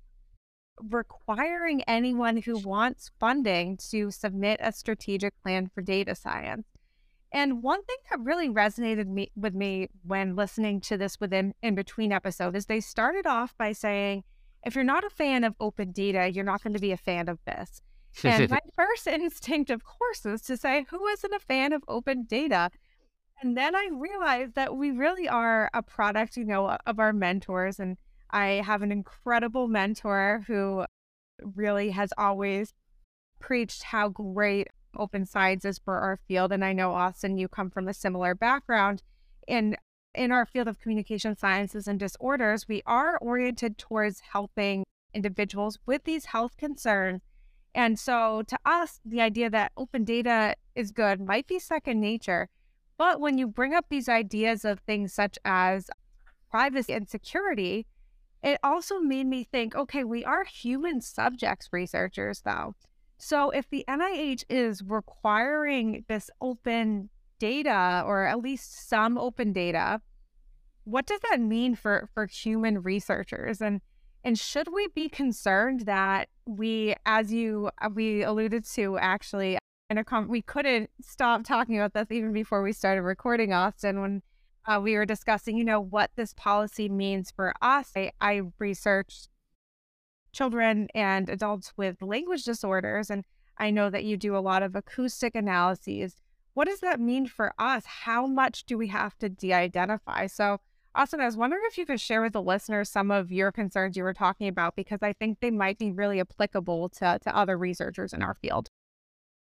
requiring 0.81 1.81
anyone 1.83 2.37
who 2.37 2.59
wants 2.59 3.11
funding 3.19 3.77
to 3.77 4.11
submit 4.11 4.59
a 4.61 4.71
strategic 4.71 5.33
plan 5.41 5.69
for 5.73 5.81
data 5.81 6.15
science. 6.15 6.67
And 7.31 7.61
one 7.61 7.83
thing 7.83 7.97
that 8.09 8.19
really 8.21 8.49
resonated 8.49 9.07
me, 9.07 9.31
with 9.35 9.53
me 9.53 9.89
when 10.05 10.35
listening 10.35 10.79
to 10.81 10.97
this 10.97 11.19
within 11.19 11.53
in 11.61 11.75
between 11.75 12.11
episode 12.11 12.55
is 12.55 12.65
they 12.65 12.79
started 12.79 13.25
off 13.27 13.53
by 13.57 13.73
saying, 13.73 14.23
if 14.65 14.73
you're 14.73 14.83
not 14.83 15.03
a 15.03 15.09
fan 15.09 15.43
of 15.43 15.53
open 15.59 15.91
data, 15.91 16.31
you're 16.31 16.45
not 16.45 16.63
going 16.63 16.73
to 16.73 16.79
be 16.79 16.91
a 16.91 16.97
fan 16.97 17.27
of 17.29 17.39
this. 17.45 17.81
And 18.23 18.49
my 18.49 18.59
first 18.75 19.07
instinct, 19.07 19.69
of 19.69 19.83
course, 19.83 20.25
is 20.25 20.41
to 20.43 20.57
say, 20.57 20.85
who 20.89 21.05
isn't 21.07 21.33
a 21.33 21.39
fan 21.39 21.73
of 21.73 21.83
open 21.87 22.23
data? 22.23 22.71
And 23.41 23.57
then 23.57 23.75
I 23.75 23.89
realized 23.91 24.55
that 24.55 24.75
we 24.75 24.91
really 24.91 25.27
are 25.27 25.69
a 25.73 25.83
product, 25.83 26.37
you 26.37 26.45
know, 26.45 26.77
of 26.85 26.99
our 26.99 27.11
mentors 27.11 27.79
and 27.79 27.97
I 28.29 28.61
have 28.65 28.81
an 28.81 28.91
incredible 28.91 29.67
mentor 29.67 30.43
who 30.47 30.85
really 31.41 31.91
has 31.91 32.11
always 32.17 32.73
preached 33.39 33.83
how 33.83 34.09
great 34.09 34.67
open 34.97 35.25
science 35.25 35.65
is 35.65 35.79
for 35.79 35.99
our 35.99 36.17
field. 36.27 36.51
And 36.51 36.63
I 36.63 36.73
know, 36.73 36.91
Austin, 36.91 37.37
you 37.37 37.47
come 37.47 37.69
from 37.69 37.87
a 37.87 37.93
similar 37.93 38.33
background. 38.33 39.03
And 39.47 39.77
in 40.13 40.31
our 40.31 40.45
field 40.45 40.67
of 40.67 40.79
communication 40.79 41.37
sciences 41.37 41.87
and 41.87 41.99
disorders, 41.99 42.67
we 42.67 42.81
are 42.85 43.17
oriented 43.19 43.77
towards 43.77 44.21
helping 44.31 44.85
individuals 45.13 45.79
with 45.85 46.03
these 46.05 46.25
health 46.25 46.57
concerns. 46.57 47.21
And 47.73 47.99
so 47.99 48.41
to 48.47 48.57
us, 48.65 49.01
the 49.03 49.21
idea 49.21 49.49
that 49.49 49.73
open 49.75 50.05
data 50.05 50.55
is 50.75 50.91
good 50.91 51.19
might 51.19 51.47
be 51.47 51.59
second 51.59 51.99
nature. 51.99 52.47
But 52.97 53.19
when 53.19 53.37
you 53.37 53.47
bring 53.47 53.73
up 53.73 53.87
these 53.89 54.07
ideas 54.07 54.63
of 54.63 54.79
things 54.79 55.13
such 55.13 55.37
as 55.43 55.89
privacy 56.49 56.93
and 56.93 57.09
security, 57.09 57.85
it 58.45 58.59
also 58.63 58.99
made 58.99 59.25
me 59.25 59.43
think 59.43 59.75
okay, 59.75 60.03
we 60.03 60.23
are 60.23 60.45
human 60.45 61.01
subjects 61.01 61.69
researchers, 61.71 62.41
though. 62.41 62.75
So 63.17 63.49
if 63.49 63.69
the 63.69 63.83
NIH 63.87 64.43
is 64.49 64.83
requiring 64.83 66.05
this 66.07 66.29
open 66.39 67.09
data 67.39 68.03
or 68.05 68.25
at 68.25 68.39
least 68.39 68.87
some 68.87 69.17
open 69.17 69.51
data, 69.51 69.99
what 70.83 71.05
does 71.07 71.19
that 71.29 71.39
mean 71.39 71.75
for, 71.75 72.07
for 72.13 72.27
human 72.27 72.81
researchers? 72.81 73.61
And 73.61 73.81
and 74.23 74.39
should 74.39 74.73
we 74.73 74.87
be 74.87 75.07
concerned 75.07 75.81
that 75.81 76.29
we, 76.47 76.95
as 77.05 77.31
you 77.31 77.69
uh, 77.79 77.89
we 77.93 78.23
alluded 78.23 78.65
to 78.73 78.97
actually 78.97 79.59
in 79.91 79.99
a 79.99 80.03
com- 80.03 80.27
we 80.27 80.41
couldn't 80.41 80.89
stop 81.01 81.43
talking 81.43 81.77
about 81.77 81.93
this 81.93 82.07
even 82.15 82.33
before 82.33 82.63
we 82.63 82.73
started 82.73 83.03
recording, 83.03 83.53
Austin, 83.53 84.01
when 84.01 84.23
uh, 84.67 84.79
we 84.81 84.95
were 84.95 85.05
discussing, 85.05 85.57
you 85.57 85.63
know, 85.63 85.79
what 85.79 86.11
this 86.15 86.33
policy 86.33 86.89
means 86.89 87.31
for 87.31 87.53
us. 87.61 87.91
I, 87.95 88.11
I 88.19 88.41
researched 88.59 89.29
children 90.31 90.87
and 90.93 91.29
adults 91.29 91.73
with 91.77 92.01
language 92.01 92.43
disorders, 92.43 93.09
and 93.09 93.25
I 93.57 93.71
know 93.71 93.89
that 93.89 94.03
you 94.03 94.17
do 94.17 94.35
a 94.35 94.39
lot 94.39 94.63
of 94.63 94.75
acoustic 94.75 95.35
analyses. 95.35 96.15
What 96.53 96.67
does 96.67 96.79
that 96.79 96.99
mean 96.99 97.27
for 97.27 97.53
us? 97.59 97.85
How 97.85 98.25
much 98.27 98.65
do 98.65 98.77
we 98.77 98.87
have 98.87 99.17
to 99.19 99.29
de 99.29 99.53
identify? 99.53 100.27
So, 100.27 100.59
Austin, 100.93 101.19
I 101.19 101.25
was 101.25 101.37
wondering 101.37 101.63
if 101.65 101.77
you 101.77 101.85
could 101.85 101.99
share 101.99 102.21
with 102.21 102.33
the 102.33 102.41
listeners 102.41 102.89
some 102.89 103.11
of 103.11 103.31
your 103.31 103.51
concerns 103.51 103.97
you 103.97 104.03
were 104.03 104.13
talking 104.13 104.47
about, 104.47 104.75
because 104.75 104.99
I 105.01 105.13
think 105.13 105.39
they 105.39 105.51
might 105.51 105.77
be 105.77 105.91
really 105.91 106.19
applicable 106.21 106.89
to, 106.89 107.19
to 107.21 107.35
other 107.35 107.57
researchers 107.57 108.13
in 108.13 108.21
our 108.21 108.33
field. 108.33 108.69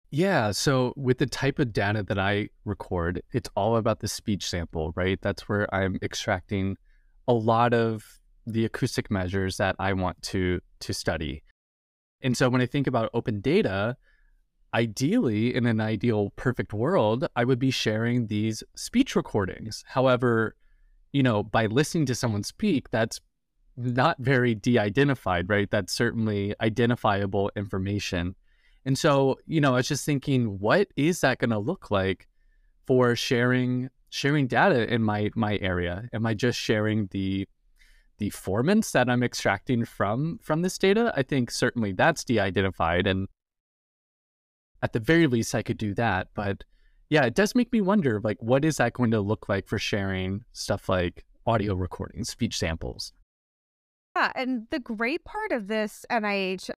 Yeah. 0.10 0.52
So 0.52 0.94
with 0.96 1.18
the 1.18 1.26
type 1.26 1.60
of 1.60 1.74
data 1.74 2.04
that 2.04 2.18
I 2.18 2.50
record, 2.64 3.22
it's 3.34 3.50
all 3.56 3.76
about 3.76 4.00
the 4.00 4.08
speech 4.08 4.50
sample, 4.50 4.94
right? 4.96 5.20
That's 5.22 5.50
where 5.50 5.74
I'm 5.74 6.00
extracting 6.02 6.78
a 7.28 7.34
lot 7.34 7.74
of 7.74 8.20
the 8.46 8.64
acoustic 8.64 9.12
measures 9.12 9.58
that 9.58 9.76
I 9.80 9.92
want 9.94 10.22
to 10.24 10.62
to 10.80 10.94
study. 10.94 11.44
And 12.22 12.38
so 12.38 12.50
when 12.50 12.62
I 12.62 12.66
think 12.66 12.88
about 12.88 13.10
open 13.14 13.42
data, 13.42 13.98
ideally 14.74 15.54
in 15.54 15.66
an 15.66 15.82
ideal 15.82 16.32
perfect 16.36 16.74
world, 16.74 17.28
I 17.36 17.44
would 17.44 17.60
be 17.60 17.72
sharing 17.72 18.28
these 18.28 18.64
speech 18.76 19.16
recordings. 19.16 19.84
However, 19.88 20.56
you 21.12 21.24
know, 21.24 21.44
by 21.44 21.66
listening 21.66 22.06
to 22.08 22.16
someone 22.16 22.44
speak, 22.44 22.90
that's 22.90 23.20
not 23.76 24.18
very 24.20 24.56
de-identified, 24.56 25.50
right? 25.50 25.70
That's 25.70 25.94
certainly 25.94 26.56
identifiable 26.62 27.52
information. 27.56 28.36
And 28.88 28.98
so, 28.98 29.38
you 29.46 29.60
know, 29.60 29.74
I 29.74 29.80
was 29.80 29.90
just 29.90 30.06
thinking, 30.06 30.60
what 30.60 30.88
is 30.96 31.20
that 31.20 31.40
going 31.40 31.50
to 31.50 31.60
look 31.60 31.92
like 31.92 32.30
for 32.86 33.18
sharing 33.18 33.90
sharing 34.10 34.48
data 34.48 34.92
in 34.92 35.04
my 35.04 35.30
my 35.36 35.58
area? 35.58 36.08
Am 36.14 36.26
I 36.26 36.34
just 36.34 36.58
sharing 36.58 37.08
the 37.08 37.46
the 38.18 38.30
formants 38.30 38.94
that 38.94 39.10
I'm 39.10 39.24
extracting 39.24 39.84
from 39.84 40.40
from 40.42 40.62
this 40.62 40.78
data? 40.78 41.12
I 41.18 41.24
think 41.24 41.52
certainly 41.52 41.92
that's 41.92 42.24
de-identified, 42.24 43.08
and 43.08 43.28
at 44.82 44.94
the 44.94 45.02
very 45.02 45.28
least, 45.28 45.54
I 45.54 45.64
could 45.64 45.78
do 45.78 45.94
that. 45.96 46.30
But 46.34 46.64
yeah, 47.10 47.26
it 47.26 47.36
does 47.36 47.56
make 47.56 47.74
me 47.74 47.82
wonder, 47.82 48.22
like, 48.24 48.42
what 48.42 48.64
is 48.64 48.78
that 48.78 48.94
going 48.94 49.12
to 49.12 49.20
look 49.20 49.50
like 49.50 49.68
for 49.68 49.78
sharing 49.78 50.46
stuff 50.54 50.88
like 50.88 51.26
audio 51.46 51.76
recordings, 51.76 52.30
speech 52.30 52.58
samples? 52.58 53.12
Yeah, 54.16 54.32
and 54.34 54.66
the 54.70 54.80
great 54.80 55.26
part 55.26 55.52
of 55.52 55.68
this 55.68 56.06
NIH 56.10 56.70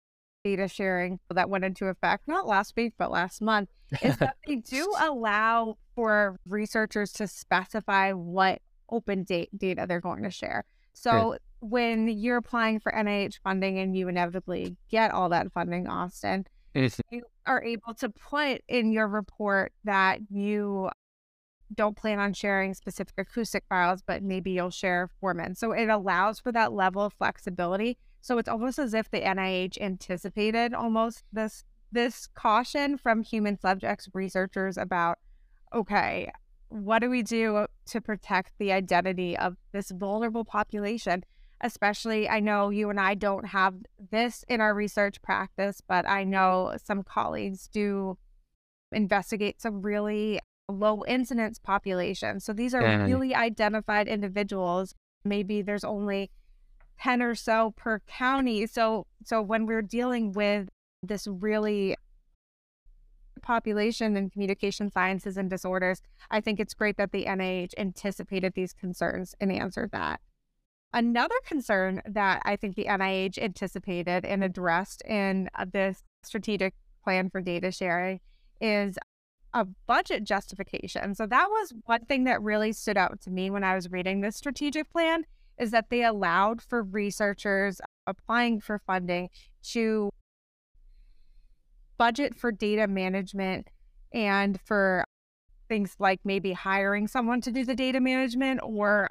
data 0.45 0.69
sharing 0.69 1.19
that 1.31 1.51
went 1.51 1.65
into 1.65 1.87
effect 1.87 2.27
not 2.27 2.47
last 2.47 2.75
week 2.77 2.95
but 2.97 3.11
last 3.11 3.43
month 3.43 3.69
is 4.03 4.17
that 4.19 4.37
they 4.47 4.57
do 4.69 4.91
allow 5.01 5.77
for 5.95 6.39
researchers 6.47 7.13
to 7.13 7.27
specify 7.27 8.13
what 8.13 8.61
open 8.91 9.23
date 9.25 9.51
data 9.57 9.87
they're 9.89 10.01
going 10.01 10.23
to 10.23 10.31
share. 10.31 10.65
So 10.93 11.31
Good. 11.33 11.39
when 11.61 12.09
you're 12.09 12.39
applying 12.39 12.81
for 12.81 12.93
NIH 12.93 13.39
funding 13.43 13.79
and 13.79 13.97
you 13.97 14.09
inevitably 14.09 14.77
get 14.91 15.13
all 15.13 15.29
that 15.29 15.53
funding, 15.53 15.87
Austin, 15.87 16.47
you 17.11 17.23
are 17.47 17.63
able 17.63 17.95
to 17.95 18.09
put 18.09 18.63
in 18.69 18.93
your 18.93 19.09
report 19.09 19.73
that 19.85 20.21
you 20.31 20.91
don't 21.75 21.97
plan 21.97 22.19
on 22.19 22.33
sharing 22.33 22.75
specific 22.75 23.15
acoustic 23.17 23.65
files, 23.69 24.03
but 24.05 24.23
maybe 24.23 24.51
you'll 24.51 24.71
share 24.71 25.09
formants. 25.23 25.59
So 25.59 25.73
it 25.73 25.89
allows 25.89 26.41
for 26.41 26.51
that 26.53 26.73
level 26.73 27.03
of 27.03 27.13
flexibility 27.13 27.99
so 28.21 28.39
it's 28.39 28.49
almost 28.49 28.79
as 28.79 28.95
if 28.95 29.11
the 29.11 29.21
NIH 29.21 29.81
anticipated 29.81 30.75
almost 30.75 31.25
this 31.33 31.65
this 31.93 32.29
caution 32.29 32.97
from 32.97 33.23
human 33.23 33.59
subjects 33.59 34.09
researchers 34.15 34.77
about 34.79 35.19
okay, 35.75 36.31
what 36.69 37.01
do 37.01 37.11
we 37.11 37.23
do 37.23 37.67
to 37.87 38.01
protect 38.01 38.53
the 38.59 38.73
identity 38.73 39.37
of 39.37 39.57
this 39.73 39.91
vulnerable 39.91 40.45
population? 40.45 41.25
Especially, 41.61 42.29
I 42.29 42.41
know 42.41 42.71
you 42.71 42.91
and 42.91 42.99
I 42.99 43.15
don't 43.15 43.47
have 43.47 43.75
this 44.11 44.45
in 44.49 44.61
our 44.61 44.75
research 44.75 45.21
practice, 45.21 45.81
but 45.87 46.09
I 46.09 46.25
know 46.25 46.77
some 46.83 47.03
colleagues 47.03 47.69
do 47.69 48.17
investigate 48.93 49.61
some 49.61 49.83
really 49.83 50.41
low 50.69 51.05
incidence 51.07 51.59
populations. 51.59 52.45
So 52.45 52.53
these 52.53 52.75
are 52.75 53.05
really 53.05 53.35
identified 53.35 54.09
individuals. 54.09 54.95
Maybe 55.25 55.63
there's 55.63 55.85
only 55.85 56.31
10 57.01 57.23
or 57.23 57.35
so 57.35 57.73
per 57.77 58.01
county. 58.01 58.67
So 58.67 59.07
so 59.25 59.41
when 59.43 59.67
we're 59.67 59.83
dealing 59.83 60.33
with 60.33 60.69
this 61.03 61.27
really 61.27 61.97
population 63.43 64.17
and 64.17 64.31
communication 64.31 64.91
sciences 64.91 65.37
and 65.37 65.49
disorders, 65.49 66.03
I 66.31 66.41
think 66.41 66.61
it's 66.61 66.75
great 66.75 66.97
that 66.99 67.13
the 67.13 67.25
NIH 67.25 67.73
anticipated 67.79 68.53
these 68.55 68.73
concerns 68.73 69.35
and 69.41 69.51
answered 69.51 69.93
that. 69.93 70.21
Another 70.93 71.37
concern 71.47 72.03
that 72.05 72.43
I 72.45 72.57
think 72.57 72.75
the 72.75 72.87
NIH 72.87 73.39
anticipated 73.39 74.25
and 74.25 74.43
addressed 74.43 75.03
in 75.07 75.49
uh, 75.55 75.65
this 75.73 76.03
strategic 76.23 76.75
plan 77.03 77.31
for 77.31 77.41
data 77.41 77.71
sharing 77.71 78.21
is 78.61 78.99
a 79.55 79.65
budget 79.87 80.25
justification. 80.25 81.15
So 81.15 81.27
that 81.27 81.49
was 81.49 81.73
one 81.87 82.05
thing 82.05 82.25
that 82.25 82.43
really 82.43 82.73
stood 82.73 82.97
out 82.97 83.21
to 83.23 83.31
me 83.31 83.51
when 83.51 83.65
I 83.65 83.75
was 83.75 83.91
reading 83.91 84.21
this 84.21 84.37
strategic 84.37 84.91
plan 84.91 85.25
is 85.59 85.71
that 85.71 85.91
they 85.91 86.05
allowed 86.05 86.63
for 86.63 86.83
researchers 86.83 87.81
applying 88.07 88.61
for 88.61 88.79
funding 88.79 89.29
to 89.63 90.11
budget 91.99 92.35
for 92.35 92.51
data 92.51 92.87
management 92.87 93.69
and 94.13 94.59
for 94.65 95.05
things 95.69 95.97
like 95.99 96.21
maybe 96.25 96.53
hiring 96.53 97.07
someone 97.07 97.41
to 97.41 97.53
do 97.53 97.65
the 97.65 97.75
data 97.75 98.01
management 98.01 98.61
or 98.63 99.09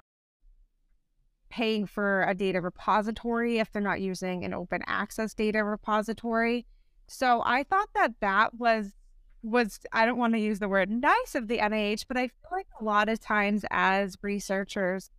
paying 1.50 1.86
for 1.86 2.24
a 2.24 2.36
data 2.36 2.62
repository 2.62 3.60
if 3.60 3.72
they're 3.72 3.82
not 3.82 4.02
using 4.02 4.44
an 4.44 4.54
open 4.54 4.82
access 4.86 5.34
data 5.34 5.64
repository. 5.64 6.66
So 7.08 7.42
I 7.46 7.64
thought 7.64 7.90
that 7.96 8.14
that 8.22 8.56
was 8.56 8.94
was 9.42 9.80
I 9.94 10.06
don't 10.06 10.18
want 10.18 10.34
to 10.34 10.40
use 10.40 10.60
the 10.60 10.68
word 10.68 10.90
nice 10.90 11.34
of 11.34 11.48
the 11.48 11.60
NIH, 11.60 12.06
but 12.08 12.18
I 12.18 12.28
feel 12.28 12.50
like 12.52 12.68
a 12.80 12.84
lot 12.84 13.08
of 13.08 13.20
times 13.20 13.66
as 13.72 14.18
researchers 14.22 15.10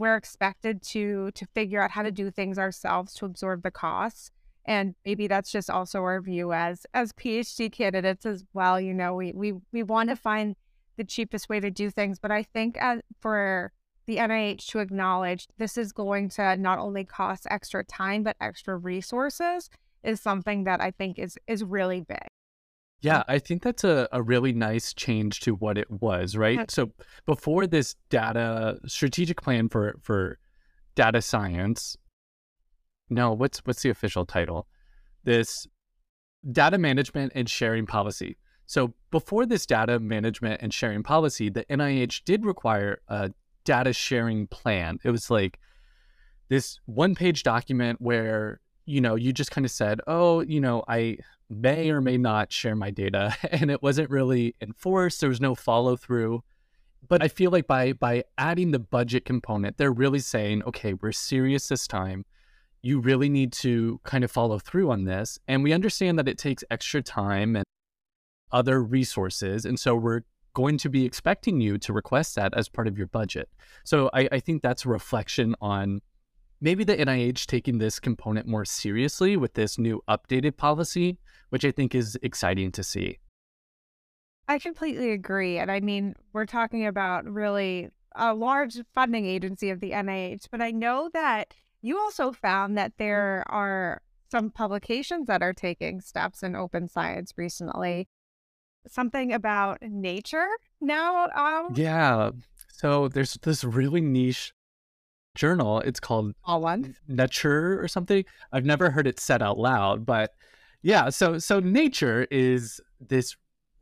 we're 0.00 0.16
expected 0.16 0.82
to 0.82 1.30
to 1.32 1.46
figure 1.54 1.80
out 1.80 1.90
how 1.90 2.02
to 2.02 2.10
do 2.10 2.30
things 2.30 2.58
ourselves 2.58 3.12
to 3.14 3.26
absorb 3.26 3.62
the 3.62 3.70
costs 3.70 4.30
and 4.64 4.94
maybe 5.04 5.28
that's 5.28 5.52
just 5.52 5.68
also 5.68 6.00
our 6.00 6.20
view 6.20 6.52
as 6.52 6.86
as 6.94 7.12
phd 7.12 7.70
candidates 7.70 8.24
as 8.24 8.44
well 8.54 8.80
you 8.80 8.94
know 8.94 9.14
we 9.14 9.32
we, 9.32 9.52
we 9.72 9.82
want 9.82 10.08
to 10.08 10.16
find 10.16 10.56
the 10.96 11.04
cheapest 11.04 11.48
way 11.48 11.60
to 11.60 11.70
do 11.70 11.90
things 11.90 12.18
but 12.18 12.30
i 12.30 12.42
think 12.42 12.76
as, 12.78 13.00
for 13.20 13.72
the 14.06 14.16
nih 14.16 14.66
to 14.66 14.78
acknowledge 14.78 15.46
this 15.58 15.76
is 15.76 15.92
going 15.92 16.30
to 16.30 16.56
not 16.56 16.78
only 16.78 17.04
cost 17.04 17.46
extra 17.50 17.84
time 17.84 18.22
but 18.22 18.36
extra 18.40 18.76
resources 18.76 19.68
is 20.02 20.18
something 20.18 20.64
that 20.64 20.80
i 20.80 20.90
think 20.90 21.18
is 21.18 21.38
is 21.46 21.62
really 21.62 22.00
big 22.00 22.29
yeah, 23.02 23.22
I 23.28 23.38
think 23.38 23.62
that's 23.62 23.84
a, 23.84 24.08
a 24.12 24.22
really 24.22 24.52
nice 24.52 24.92
change 24.92 25.40
to 25.40 25.54
what 25.54 25.78
it 25.78 25.90
was, 25.90 26.36
right? 26.36 26.58
So 26.70 26.90
before 27.26 27.66
this 27.66 27.96
data 28.08 28.78
strategic 28.86 29.40
plan 29.40 29.68
for 29.68 29.96
for 30.02 30.38
data 30.94 31.22
science, 31.22 31.96
no, 33.08 33.32
what's 33.32 33.58
what's 33.60 33.82
the 33.82 33.90
official 33.90 34.26
title? 34.26 34.66
This 35.24 35.66
data 36.52 36.78
management 36.78 37.32
and 37.34 37.48
sharing 37.48 37.86
policy. 37.86 38.36
So 38.66 38.94
before 39.10 39.46
this 39.46 39.66
data 39.66 39.98
management 39.98 40.60
and 40.62 40.72
sharing 40.72 41.02
policy, 41.02 41.48
the 41.48 41.64
NIH 41.64 42.24
did 42.24 42.46
require 42.46 43.00
a 43.08 43.30
data 43.64 43.92
sharing 43.92 44.46
plan. 44.46 44.98
It 45.02 45.10
was 45.10 45.30
like 45.30 45.58
this 46.48 46.78
one 46.86 47.14
page 47.14 47.42
document 47.42 48.00
where, 48.00 48.60
you 48.90 49.00
know, 49.00 49.14
you 49.14 49.32
just 49.32 49.52
kind 49.52 49.64
of 49.64 49.70
said, 49.70 50.00
oh, 50.08 50.40
you 50.40 50.60
know, 50.60 50.82
I 50.88 51.18
may 51.48 51.90
or 51.90 52.00
may 52.00 52.16
not 52.16 52.52
share 52.52 52.74
my 52.74 52.90
data. 52.90 53.36
And 53.52 53.70
it 53.70 53.82
wasn't 53.82 54.10
really 54.10 54.56
enforced. 54.60 55.20
There 55.20 55.28
was 55.28 55.40
no 55.40 55.54
follow 55.54 55.96
through. 55.96 56.42
But 57.08 57.22
I 57.22 57.28
feel 57.28 57.50
like 57.50 57.66
by 57.66 57.92
by 57.94 58.24
adding 58.36 58.72
the 58.72 58.78
budget 58.78 59.24
component, 59.24 59.78
they're 59.78 59.92
really 59.92 60.18
saying, 60.18 60.62
okay, 60.64 60.92
we're 60.94 61.12
serious 61.12 61.68
this 61.68 61.86
time. 61.86 62.24
You 62.82 63.00
really 63.00 63.28
need 63.28 63.52
to 63.64 64.00
kind 64.04 64.24
of 64.24 64.30
follow 64.30 64.58
through 64.58 64.90
on 64.90 65.04
this. 65.04 65.38
And 65.48 65.62
we 65.62 65.72
understand 65.72 66.18
that 66.18 66.28
it 66.28 66.38
takes 66.38 66.64
extra 66.70 67.00
time 67.02 67.56
and 67.56 67.64
other 68.52 68.82
resources. 68.82 69.64
And 69.64 69.78
so 69.78 69.94
we're 69.94 70.22
going 70.52 70.78
to 70.78 70.88
be 70.88 71.04
expecting 71.04 71.60
you 71.60 71.78
to 71.78 71.92
request 71.92 72.34
that 72.34 72.52
as 72.56 72.68
part 72.68 72.88
of 72.88 72.98
your 72.98 73.06
budget. 73.06 73.48
So 73.84 74.10
I, 74.12 74.28
I 74.32 74.40
think 74.40 74.62
that's 74.62 74.84
a 74.84 74.88
reflection 74.88 75.54
on 75.60 76.00
maybe 76.60 76.84
the 76.84 76.96
NIH 76.96 77.46
taking 77.46 77.78
this 77.78 77.98
component 77.98 78.46
more 78.46 78.64
seriously 78.64 79.36
with 79.36 79.54
this 79.54 79.78
new 79.78 80.02
updated 80.08 80.56
policy, 80.56 81.18
which 81.48 81.64
I 81.64 81.70
think 81.70 81.94
is 81.94 82.18
exciting 82.22 82.72
to 82.72 82.84
see. 82.84 83.18
I 84.48 84.58
completely 84.58 85.12
agree. 85.12 85.58
And 85.58 85.70
I 85.70 85.80
mean, 85.80 86.14
we're 86.32 86.46
talking 86.46 86.86
about 86.86 87.24
really 87.24 87.88
a 88.16 88.34
large 88.34 88.78
funding 88.92 89.26
agency 89.26 89.70
of 89.70 89.80
the 89.80 89.92
NIH, 89.92 90.46
but 90.50 90.60
I 90.60 90.72
know 90.72 91.08
that 91.12 91.54
you 91.82 91.98
also 91.98 92.32
found 92.32 92.76
that 92.76 92.92
there 92.98 93.44
are 93.46 94.02
some 94.30 94.50
publications 94.50 95.26
that 95.26 95.42
are 95.42 95.52
taking 95.52 96.00
steps 96.00 96.42
in 96.42 96.54
open 96.54 96.88
science 96.88 97.32
recently. 97.36 98.08
Something 98.86 99.32
about 99.32 99.82
nature 99.82 100.48
now. 100.80 101.28
Um... 101.28 101.74
Yeah. 101.74 102.30
So 102.72 103.08
there's 103.08 103.34
this 103.42 103.62
really 103.62 104.00
niche 104.00 104.52
journal. 105.34 105.80
It's 105.80 106.00
called 106.00 106.34
All 106.44 106.60
One 106.60 106.94
Nature 107.08 107.82
or 107.82 107.88
something. 107.88 108.24
I've 108.52 108.64
never 108.64 108.90
heard 108.90 109.06
it 109.06 109.20
said 109.20 109.42
out 109.42 109.58
loud, 109.58 110.04
but 110.04 110.34
yeah. 110.82 111.10
So 111.10 111.38
so 111.38 111.60
Nature 111.60 112.26
is 112.30 112.80
this 113.00 113.36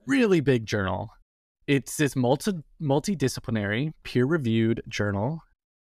really 0.07 0.41
big 0.41 0.67
journal. 0.67 1.11
It's 1.67 1.97
this 1.97 2.17
multi 2.17 2.53
multidisciplinary, 2.81 3.93
peer 4.03 4.25
reviewed 4.25 4.83
journal, 4.89 5.43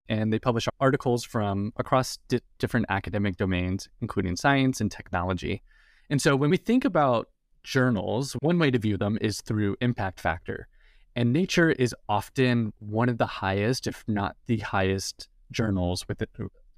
and 0.08 0.32
they 0.32 0.38
publish 0.38 0.68
articles 0.80 1.24
from 1.24 1.72
across 1.76 2.18
di- 2.28 2.40
different 2.58 2.86
academic 2.88 3.36
domains, 3.36 3.88
including 4.00 4.36
science 4.36 4.80
and 4.80 4.90
technology. 4.90 5.62
And 6.10 6.20
so 6.20 6.36
when 6.36 6.50
we 6.50 6.58
think 6.58 6.84
about 6.84 7.28
journals, 7.62 8.34
one 8.40 8.58
way 8.58 8.70
to 8.70 8.78
view 8.78 8.96
them 8.96 9.18
is 9.20 9.40
through 9.40 9.76
impact 9.80 10.20
factor. 10.20 10.68
And 11.16 11.32
Nature 11.32 11.70
is 11.70 11.94
often 12.08 12.72
one 12.80 13.08
of 13.08 13.18
the 13.18 13.26
highest, 13.26 13.86
if 13.86 14.04
not 14.06 14.36
the 14.46 14.58
highest, 14.58 15.28
journals 15.50 16.06
with 16.08 16.22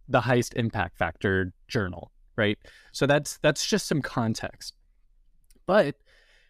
the, 0.08 0.20
highest 0.20 0.54
impact 0.54 0.96
factor 0.96 1.52
journal, 1.68 2.12
right? 2.36 2.58
So 2.92 3.06
that's 3.06 3.38
that's 3.38 3.66
just 3.66 3.86
some 3.86 4.02
context. 4.02 4.74
But 5.66 5.96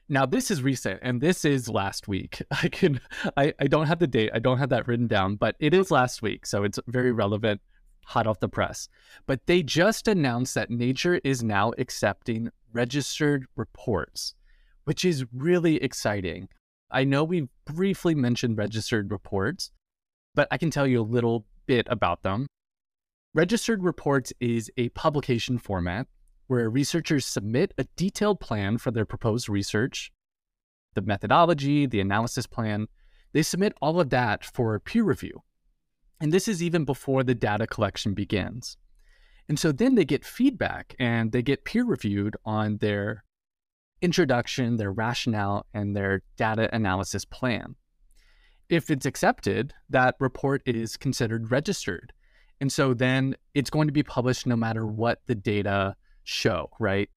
now 0.08 0.26
this 0.26 0.50
is 0.50 0.62
recent 0.62 1.00
and 1.02 1.20
this 1.20 1.44
is 1.44 1.68
last 1.68 2.06
week. 2.06 2.42
I 2.50 2.68
can 2.68 3.00
I, 3.36 3.54
I 3.58 3.66
don't 3.66 3.86
have 3.86 3.98
the 3.98 4.06
date, 4.06 4.30
I 4.34 4.38
don't 4.38 4.58
have 4.58 4.70
that 4.70 4.86
written 4.86 5.06
down, 5.06 5.36
but 5.36 5.56
it 5.58 5.74
is 5.74 5.90
last 5.90 6.22
week, 6.22 6.46
so 6.46 6.64
it's 6.64 6.78
very 6.86 7.12
relevant, 7.12 7.60
hot 8.04 8.26
off 8.26 8.40
the 8.40 8.48
press. 8.48 8.88
But 9.26 9.46
they 9.46 9.62
just 9.62 10.06
announced 10.06 10.54
that 10.54 10.70
Nature 10.70 11.20
is 11.24 11.42
now 11.42 11.72
accepting 11.78 12.50
registered 12.72 13.46
reports, 13.56 14.34
which 14.84 15.04
is 15.04 15.24
really 15.32 15.76
exciting. 15.82 16.48
I 16.90 17.04
know 17.04 17.24
we 17.24 17.48
briefly 17.64 18.14
mentioned 18.14 18.58
registered 18.58 19.10
reports, 19.10 19.72
but 20.34 20.46
I 20.50 20.58
can 20.58 20.70
tell 20.70 20.86
you 20.86 21.00
a 21.00 21.02
little 21.02 21.46
bit 21.66 21.86
about 21.90 22.22
them. 22.22 22.46
Registered 23.34 23.82
reports 23.82 24.32
is 24.40 24.70
a 24.76 24.88
publication 24.90 25.58
format 25.58 26.06
where 26.46 26.70
researchers 26.70 27.26
submit 27.26 27.74
a 27.76 27.84
detailed 27.96 28.40
plan 28.40 28.78
for 28.78 28.90
their 28.90 29.04
proposed 29.04 29.48
research, 29.48 30.12
the 30.94 31.02
methodology, 31.02 31.86
the 31.86 32.00
analysis 32.00 32.46
plan. 32.46 32.86
They 33.32 33.42
submit 33.42 33.74
all 33.82 34.00
of 34.00 34.10
that 34.10 34.44
for 34.44 34.78
peer 34.80 35.04
review. 35.04 35.42
And 36.20 36.32
this 36.32 36.48
is 36.48 36.62
even 36.62 36.84
before 36.84 37.22
the 37.24 37.34
data 37.34 37.66
collection 37.66 38.14
begins. 38.14 38.76
And 39.48 39.58
so 39.58 39.70
then 39.70 39.94
they 39.94 40.04
get 40.04 40.24
feedback 40.24 40.94
and 40.98 41.30
they 41.32 41.42
get 41.42 41.64
peer 41.64 41.84
reviewed 41.84 42.36
on 42.44 42.78
their 42.78 43.24
introduction, 44.02 44.76
their 44.76 44.92
rationale, 44.92 45.66
and 45.74 45.96
their 45.96 46.22
data 46.36 46.74
analysis 46.74 47.24
plan. 47.24 47.76
If 48.68 48.90
it's 48.90 49.06
accepted, 49.06 49.74
that 49.90 50.16
report 50.18 50.62
is 50.66 50.96
considered 50.96 51.50
registered. 51.50 52.12
And 52.60 52.72
so 52.72 52.94
then 52.94 53.36
it's 53.54 53.70
going 53.70 53.88
to 53.88 53.92
be 53.92 54.02
published 54.02 54.46
no 54.46 54.56
matter 54.56 54.86
what 54.86 55.20
the 55.26 55.34
data 55.34 55.94
show, 56.24 56.70
right? 56.80 57.08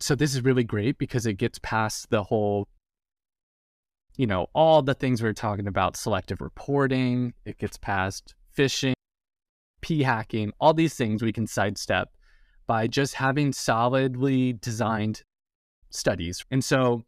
So 0.00 0.14
this 0.14 0.34
is 0.34 0.42
really 0.42 0.64
great 0.64 0.98
because 0.98 1.26
it 1.26 1.34
gets 1.34 1.58
past 1.58 2.10
the 2.10 2.22
whole, 2.22 2.68
you 4.16 4.26
know, 4.26 4.46
all 4.54 4.82
the 4.82 4.94
things 4.94 5.22
we 5.22 5.28
are 5.28 5.34
talking 5.34 5.66
about 5.66 5.96
selective 5.96 6.40
reporting, 6.40 7.34
it 7.44 7.58
gets 7.58 7.76
past 7.76 8.34
fishing, 8.52 8.94
p 9.80 10.02
hacking, 10.02 10.52
all 10.60 10.74
these 10.74 10.94
things 10.94 11.22
we 11.22 11.32
can 11.32 11.46
sidestep 11.46 12.08
by 12.66 12.86
just 12.86 13.14
having 13.14 13.52
solidly 13.52 14.54
designed 14.54 15.22
studies. 15.90 16.44
And 16.50 16.64
so 16.64 17.04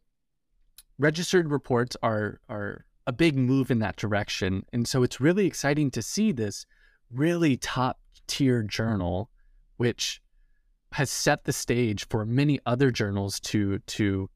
registered 0.97 1.51
reports 1.51 1.97
are 2.03 2.39
are 2.49 2.85
a 3.07 3.13
big 3.13 3.35
move 3.35 3.69
in 3.69 3.79
that 3.79 3.95
direction. 3.95 4.65
And 4.73 4.87
so 4.87 5.03
it's 5.03 5.21
really 5.21 5.45
exciting 5.45 5.91
to 5.91 6.01
see 6.01 6.31
this 6.31 6.65
really 7.11 7.57
top 7.57 7.99
tier 8.27 8.63
journal, 8.63 9.29
which 9.77 10.21
has 10.93 11.11
set 11.11 11.43
the 11.43 11.53
stage 11.53 12.07
for 12.07 12.25
many 12.25 12.59
other 12.65 12.91
journals 12.91 13.39
to 13.41 13.79
to 13.79 14.29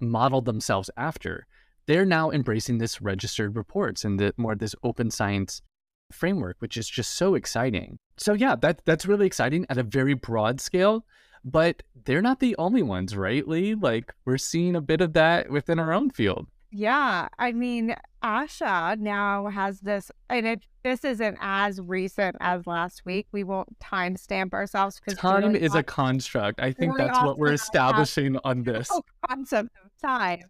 model 0.00 0.40
themselves 0.40 0.90
after. 0.96 1.46
They're 1.86 2.06
now 2.06 2.30
embracing 2.30 2.78
this 2.78 3.02
registered 3.02 3.56
reports 3.56 4.04
and 4.04 4.18
the 4.18 4.32
more 4.36 4.54
this 4.54 4.74
open 4.82 5.10
science 5.10 5.60
framework, 6.12 6.56
which 6.60 6.76
is 6.76 6.88
just 6.88 7.12
so 7.12 7.34
exciting. 7.34 7.98
So 8.16 8.32
yeah, 8.32 8.56
that 8.56 8.82
that's 8.84 9.06
really 9.06 9.26
exciting 9.26 9.66
at 9.68 9.78
a 9.78 9.82
very 9.82 10.14
broad 10.14 10.60
scale. 10.60 11.04
But 11.44 11.82
they're 12.04 12.22
not 12.22 12.40
the 12.40 12.54
only 12.58 12.82
ones, 12.82 13.16
right, 13.16 13.46
Lee? 13.46 13.74
Like 13.74 14.14
we're 14.24 14.38
seeing 14.38 14.76
a 14.76 14.80
bit 14.80 15.00
of 15.00 15.14
that 15.14 15.50
within 15.50 15.78
our 15.78 15.92
own 15.92 16.10
field. 16.10 16.46
Yeah, 16.72 17.28
I 17.38 17.52
mean, 17.52 17.96
ASHA 18.22 18.98
now 18.98 19.48
has 19.48 19.80
this, 19.80 20.10
and 20.28 20.46
it 20.46 20.66
this 20.82 21.04
isn't 21.04 21.36
as 21.40 21.80
recent 21.80 22.36
as 22.40 22.66
last 22.66 23.02
week. 23.04 23.26
We 23.32 23.44
won't 23.44 23.78
timestamp 23.80 24.54
ourselves 24.54 24.98
because 24.98 25.18
time 25.18 25.54
is 25.54 25.74
a 25.74 25.82
construct. 25.82 26.60
I 26.60 26.72
think 26.72 26.96
that's 26.96 27.20
what 27.20 27.38
we're 27.38 27.52
establishing 27.52 28.38
on 28.44 28.62
this 28.62 28.90
concept 29.28 29.70
of 29.84 29.90
time. 30.00 30.44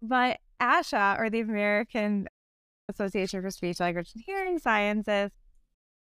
But 0.00 0.38
ASHA, 0.60 1.18
or 1.18 1.28
the 1.28 1.40
American 1.40 2.28
Association 2.88 3.42
for 3.42 3.50
Speech, 3.50 3.80
Language, 3.80 4.12
and 4.14 4.24
Hearing 4.24 4.58
Sciences, 4.58 5.32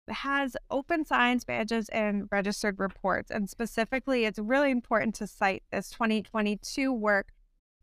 has 0.10 0.58
open 0.70 1.06
science 1.06 1.46
badges 1.46 1.88
and 1.90 2.28
registered 2.32 2.80
reports. 2.80 3.32
And 3.32 3.50
specifically, 3.50 4.26
it's 4.26 4.40
really 4.40 4.72
important 4.72 5.16
to 5.16 5.28
cite 5.28 5.64
this 5.72 5.90
2022 5.92 6.92
work 6.92 7.30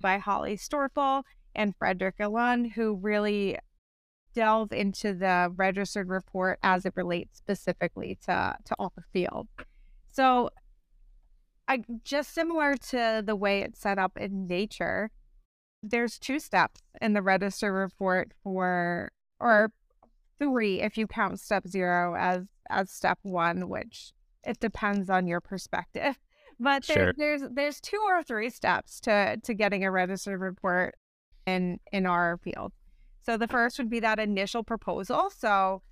by 0.00 0.18
Holly 0.18 0.56
Storkel 0.56 1.22
and 1.54 1.74
Frederick 1.76 2.18
Gallun, 2.18 2.72
who 2.72 2.94
really 2.94 3.58
delve 4.34 4.72
into 4.72 5.12
the 5.14 5.52
registered 5.54 6.08
report 6.08 6.58
as 6.62 6.86
it 6.86 6.94
relates 6.96 7.36
specifically 7.36 8.18
to, 8.24 8.56
to 8.64 8.74
all 8.78 8.92
the 8.96 9.02
field. 9.12 9.48
So, 10.10 10.50
I, 11.68 11.84
just 12.04 12.34
similar 12.34 12.76
to 12.90 13.22
the 13.24 13.36
way 13.36 13.62
it's 13.62 13.80
set 13.80 13.98
up 13.98 14.18
in 14.18 14.46
nature, 14.46 15.10
there's 15.82 16.18
two 16.18 16.38
steps 16.38 16.80
in 17.00 17.12
the 17.12 17.22
registered 17.22 17.72
report 17.72 18.32
for, 18.42 19.12
or 19.38 19.72
three 20.42 20.80
if 20.80 20.98
you 20.98 21.06
count 21.06 21.38
step 21.40 21.66
zero 21.66 22.16
as 22.16 22.44
as 22.68 22.90
step 22.90 23.18
one, 23.22 23.68
which 23.68 24.12
it 24.44 24.58
depends 24.60 25.08
on 25.10 25.26
your 25.26 25.40
perspective. 25.40 26.18
But 26.60 26.86
there, 26.86 26.96
sure. 26.96 27.14
there's 27.16 27.42
there's 27.50 27.80
two 27.80 27.98
or 28.06 28.22
three 28.22 28.48
steps 28.48 29.00
to 29.00 29.36
to 29.42 29.54
getting 29.54 29.84
a 29.84 29.90
registered 29.90 30.40
report 30.40 30.94
in 31.46 31.80
in 31.92 32.06
our 32.06 32.38
field. 32.38 32.72
So 33.20 33.36
the 33.36 33.48
first 33.48 33.78
would 33.78 33.90
be 33.90 34.00
that 34.00 34.18
initial 34.18 34.64
proposal. 34.64 35.30
So 35.30 35.82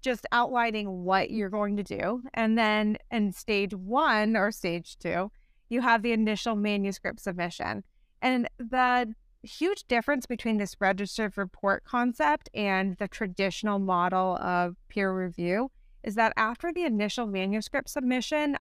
just 0.00 0.26
outlining 0.32 1.04
what 1.04 1.30
you're 1.30 1.50
going 1.50 1.76
to 1.76 1.82
do. 1.82 2.22
And 2.34 2.56
then 2.56 2.96
in 3.10 3.32
stage 3.32 3.74
one 3.74 4.36
or 4.36 4.50
stage 4.50 4.96
two, 4.98 5.30
you 5.68 5.80
have 5.82 6.02
the 6.02 6.12
initial 6.12 6.56
manuscript 6.56 7.20
submission. 7.20 7.84
And 8.22 8.48
the 8.58 9.12
huge 9.42 9.84
difference 9.84 10.26
between 10.26 10.56
this 10.56 10.76
registered 10.80 11.36
report 11.36 11.84
concept 11.84 12.48
and 12.54 12.96
the 12.96 13.08
traditional 13.08 13.78
model 13.78 14.36
of 14.36 14.76
peer 14.88 15.12
review 15.12 15.70
is 16.02 16.14
that 16.14 16.32
after 16.36 16.72
the 16.72 16.84
initial 16.84 17.26
manuscript 17.26 17.90
submission, 17.90 18.56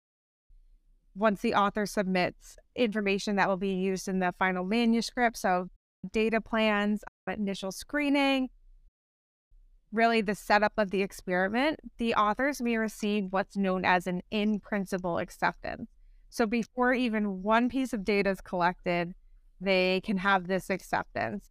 once 1.15 1.41
the 1.41 1.53
author 1.53 1.85
submits 1.85 2.57
information 2.75 3.35
that 3.35 3.47
will 3.47 3.57
be 3.57 3.73
used 3.73 4.07
in 4.07 4.19
the 4.19 4.33
final 4.39 4.63
manuscript, 4.63 5.37
so 5.37 5.69
data 6.11 6.41
plans, 6.41 7.03
initial 7.27 7.71
screening, 7.71 8.49
really 9.91 10.21
the 10.21 10.35
setup 10.35 10.73
of 10.77 10.91
the 10.91 11.01
experiment, 11.01 11.79
the 11.97 12.15
authors 12.15 12.61
may 12.61 12.77
receive 12.77 13.27
what's 13.29 13.55
known 13.55 13.85
as 13.85 14.07
an 14.07 14.21
in 14.31 14.59
principle 14.59 15.19
acceptance. 15.19 15.89
So 16.29 16.45
before 16.47 16.93
even 16.93 17.43
one 17.43 17.69
piece 17.69 17.93
of 17.93 18.03
data 18.03 18.31
is 18.31 18.41
collected, 18.41 19.13
they 19.61 20.01
can 20.03 20.17
have 20.17 20.47
this 20.47 20.69
acceptance. 20.69 21.49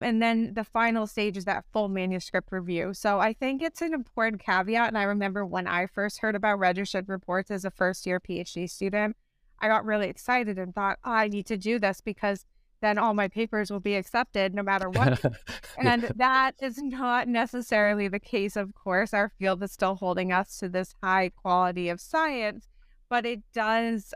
And 0.00 0.22
then 0.22 0.54
the 0.54 0.64
final 0.64 1.06
stage 1.06 1.36
is 1.36 1.44
that 1.44 1.64
full 1.72 1.88
manuscript 1.88 2.50
review. 2.52 2.94
So 2.94 3.18
I 3.18 3.34
think 3.34 3.60
it's 3.60 3.82
an 3.82 3.92
important 3.92 4.42
caveat. 4.42 4.88
And 4.88 4.96
I 4.96 5.02
remember 5.02 5.44
when 5.44 5.66
I 5.66 5.86
first 5.86 6.20
heard 6.20 6.34
about 6.34 6.58
registered 6.58 7.08
reports 7.08 7.50
as 7.50 7.64
a 7.64 7.70
first 7.70 8.06
year 8.06 8.18
PhD 8.18 8.70
student, 8.70 9.16
I 9.58 9.68
got 9.68 9.84
really 9.84 10.08
excited 10.08 10.58
and 10.58 10.74
thought, 10.74 10.98
oh, 11.04 11.10
I 11.10 11.28
need 11.28 11.44
to 11.46 11.58
do 11.58 11.78
this 11.78 12.00
because 12.00 12.46
then 12.80 12.98
all 12.98 13.14
my 13.14 13.28
papers 13.28 13.70
will 13.70 13.80
be 13.80 13.94
accepted 13.94 14.54
no 14.54 14.62
matter 14.62 14.88
what. 14.88 15.22
and 15.78 16.02
that 16.16 16.54
is 16.60 16.78
not 16.78 17.28
necessarily 17.28 18.08
the 18.08 18.20
case, 18.20 18.56
of 18.56 18.74
course. 18.74 19.12
Our 19.12 19.30
field 19.38 19.62
is 19.62 19.72
still 19.72 19.96
holding 19.96 20.32
us 20.32 20.58
to 20.58 20.68
this 20.68 20.94
high 21.02 21.30
quality 21.30 21.88
of 21.88 22.00
science, 22.00 22.68
but 23.08 23.26
it 23.26 23.40
does 23.52 24.14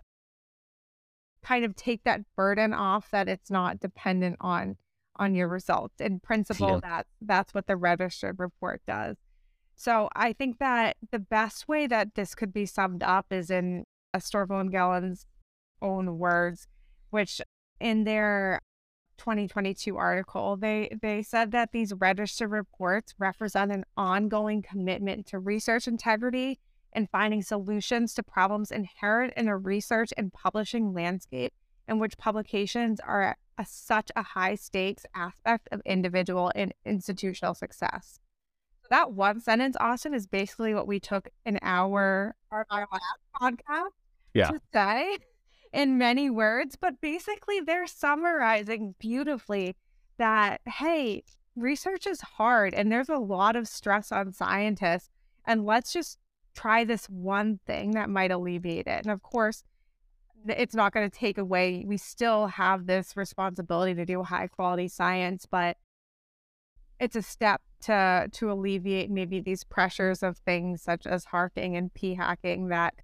kind 1.42 1.64
of 1.64 1.76
take 1.76 2.04
that 2.04 2.22
burden 2.36 2.72
off 2.72 3.10
that 3.10 3.28
it's 3.28 3.50
not 3.50 3.78
dependent 3.80 4.36
on 4.40 4.76
on 5.16 5.34
your 5.34 5.46
results. 5.46 6.00
In 6.00 6.18
principle, 6.18 6.80
yeah. 6.82 6.90
that 6.90 7.06
that's 7.20 7.54
what 7.54 7.66
the 7.66 7.76
registered 7.76 8.38
report 8.38 8.82
does. 8.86 9.16
So 9.76 10.08
I 10.14 10.32
think 10.32 10.58
that 10.58 10.96
the 11.10 11.18
best 11.18 11.68
way 11.68 11.86
that 11.86 12.14
this 12.14 12.34
could 12.34 12.52
be 12.52 12.66
summed 12.66 13.02
up 13.02 13.26
is 13.30 13.50
in 13.50 13.84
Storkel 14.16 14.60
and 14.60 14.70
Gallun's 14.70 15.26
own 15.82 16.18
words, 16.18 16.68
which 17.10 17.40
in 17.84 18.04
their 18.04 18.62
2022 19.18 19.96
article, 19.96 20.56
they 20.56 20.88
they 21.00 21.22
said 21.22 21.52
that 21.52 21.70
these 21.70 21.92
registered 21.92 22.50
reports 22.50 23.14
represent 23.18 23.70
an 23.70 23.84
ongoing 23.96 24.62
commitment 24.62 25.26
to 25.26 25.38
research 25.38 25.86
integrity 25.86 26.58
and 26.94 27.10
finding 27.10 27.42
solutions 27.42 28.14
to 28.14 28.22
problems 28.22 28.70
inherent 28.70 29.34
in 29.36 29.48
a 29.48 29.56
research 29.56 30.12
and 30.16 30.32
publishing 30.32 30.94
landscape 30.94 31.52
in 31.86 31.98
which 31.98 32.16
publications 32.16 33.00
are 33.00 33.36
a, 33.58 33.66
such 33.66 34.10
a 34.16 34.22
high 34.22 34.54
stakes 34.54 35.04
aspect 35.14 35.68
of 35.70 35.82
individual 35.84 36.50
and 36.54 36.72
institutional 36.86 37.54
success. 37.54 38.18
So 38.80 38.88
that 38.90 39.12
one 39.12 39.40
sentence, 39.40 39.76
Austin, 39.78 40.14
is 40.14 40.26
basically 40.26 40.74
what 40.74 40.86
we 40.86 41.00
took 41.00 41.28
an 41.44 41.56
in 41.56 41.58
our, 41.62 42.34
our 42.50 42.66
podcast 43.40 43.90
yeah. 44.32 44.48
to 44.48 44.60
say 44.72 45.18
in 45.74 45.98
many 45.98 46.30
words, 46.30 46.76
but 46.80 47.00
basically 47.00 47.60
they're 47.60 47.86
summarizing 47.86 48.94
beautifully 49.00 49.74
that, 50.18 50.60
hey, 50.66 51.24
research 51.56 52.06
is 52.06 52.20
hard 52.20 52.72
and 52.72 52.90
there's 52.90 53.08
a 53.08 53.16
lot 53.18 53.56
of 53.56 53.66
stress 53.66 54.12
on 54.12 54.32
scientists. 54.32 55.10
And 55.44 55.66
let's 55.66 55.92
just 55.92 56.18
try 56.54 56.84
this 56.84 57.06
one 57.06 57.58
thing 57.66 57.90
that 57.90 58.08
might 58.08 58.30
alleviate 58.30 58.86
it. 58.86 59.04
And 59.04 59.10
of 59.10 59.22
course, 59.22 59.64
it's 60.46 60.74
not 60.74 60.92
going 60.92 61.10
to 61.10 61.18
take 61.18 61.38
away, 61.38 61.84
we 61.86 61.96
still 61.96 62.46
have 62.46 62.86
this 62.86 63.16
responsibility 63.16 63.94
to 63.94 64.06
do 64.06 64.22
high 64.22 64.46
quality 64.46 64.86
science, 64.88 65.44
but 65.50 65.76
it's 67.00 67.16
a 67.16 67.22
step 67.22 67.60
to 67.82 68.28
to 68.30 68.50
alleviate 68.50 69.10
maybe 69.10 69.40
these 69.40 69.64
pressures 69.64 70.22
of 70.22 70.38
things 70.38 70.80
such 70.80 71.06
as 71.06 71.26
HARKing 71.26 71.76
and 71.76 71.92
p 71.92 72.14
hacking 72.14 72.68
that 72.68 72.94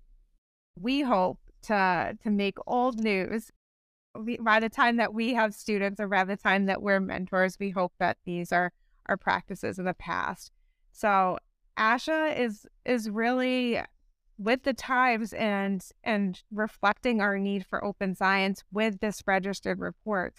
we 0.78 1.02
hope 1.02 1.38
to 1.62 2.16
to 2.22 2.30
make 2.30 2.58
old 2.66 2.98
news. 2.98 3.50
We, 4.18 4.38
by 4.38 4.58
the 4.58 4.68
time 4.68 4.96
that 4.96 5.14
we 5.14 5.34
have 5.34 5.54
students 5.54 6.00
or 6.00 6.08
by 6.08 6.24
the 6.24 6.36
time 6.36 6.66
that 6.66 6.82
we're 6.82 6.98
mentors 6.98 7.58
we 7.60 7.70
hope 7.70 7.92
that 7.98 8.18
these 8.24 8.52
are 8.52 8.72
are 9.06 9.16
practices 9.16 9.78
in 9.78 9.84
the 9.84 9.94
past. 9.94 10.52
So 10.92 11.38
asha 11.78 12.38
is 12.38 12.66
is 12.84 13.08
really 13.08 13.80
with 14.38 14.62
the 14.64 14.74
times 14.74 15.32
and 15.32 15.84
and 16.02 16.42
reflecting 16.50 17.20
our 17.20 17.38
need 17.38 17.66
for 17.66 17.84
open 17.84 18.14
science 18.14 18.64
with 18.72 19.00
this 19.00 19.22
registered 19.26 19.78
report. 19.78 20.34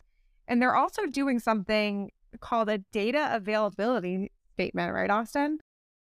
And 0.47 0.61
they're 0.61 0.75
also 0.75 1.05
doing 1.05 1.39
something 1.39 2.11
called 2.39 2.69
a 2.69 2.79
data 2.91 3.29
availability 3.31 4.31
statement 4.53 4.93
right 4.93 5.09
austin 5.09 5.59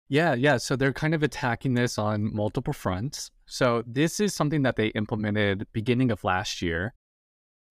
yeah, 0.09 0.34
yeah. 0.34 0.56
So 0.56 0.76
they're 0.76 0.92
kind 0.92 1.14
of 1.14 1.22
attacking 1.22 1.74
this 1.74 1.98
on 1.98 2.34
multiple 2.34 2.72
fronts. 2.72 3.30
So 3.46 3.82
this 3.86 4.20
is 4.20 4.34
something 4.34 4.62
that 4.62 4.76
they 4.76 4.88
implemented 4.88 5.66
beginning 5.72 6.11
of 6.11 6.24
last 6.24 6.62
year, 6.62 6.94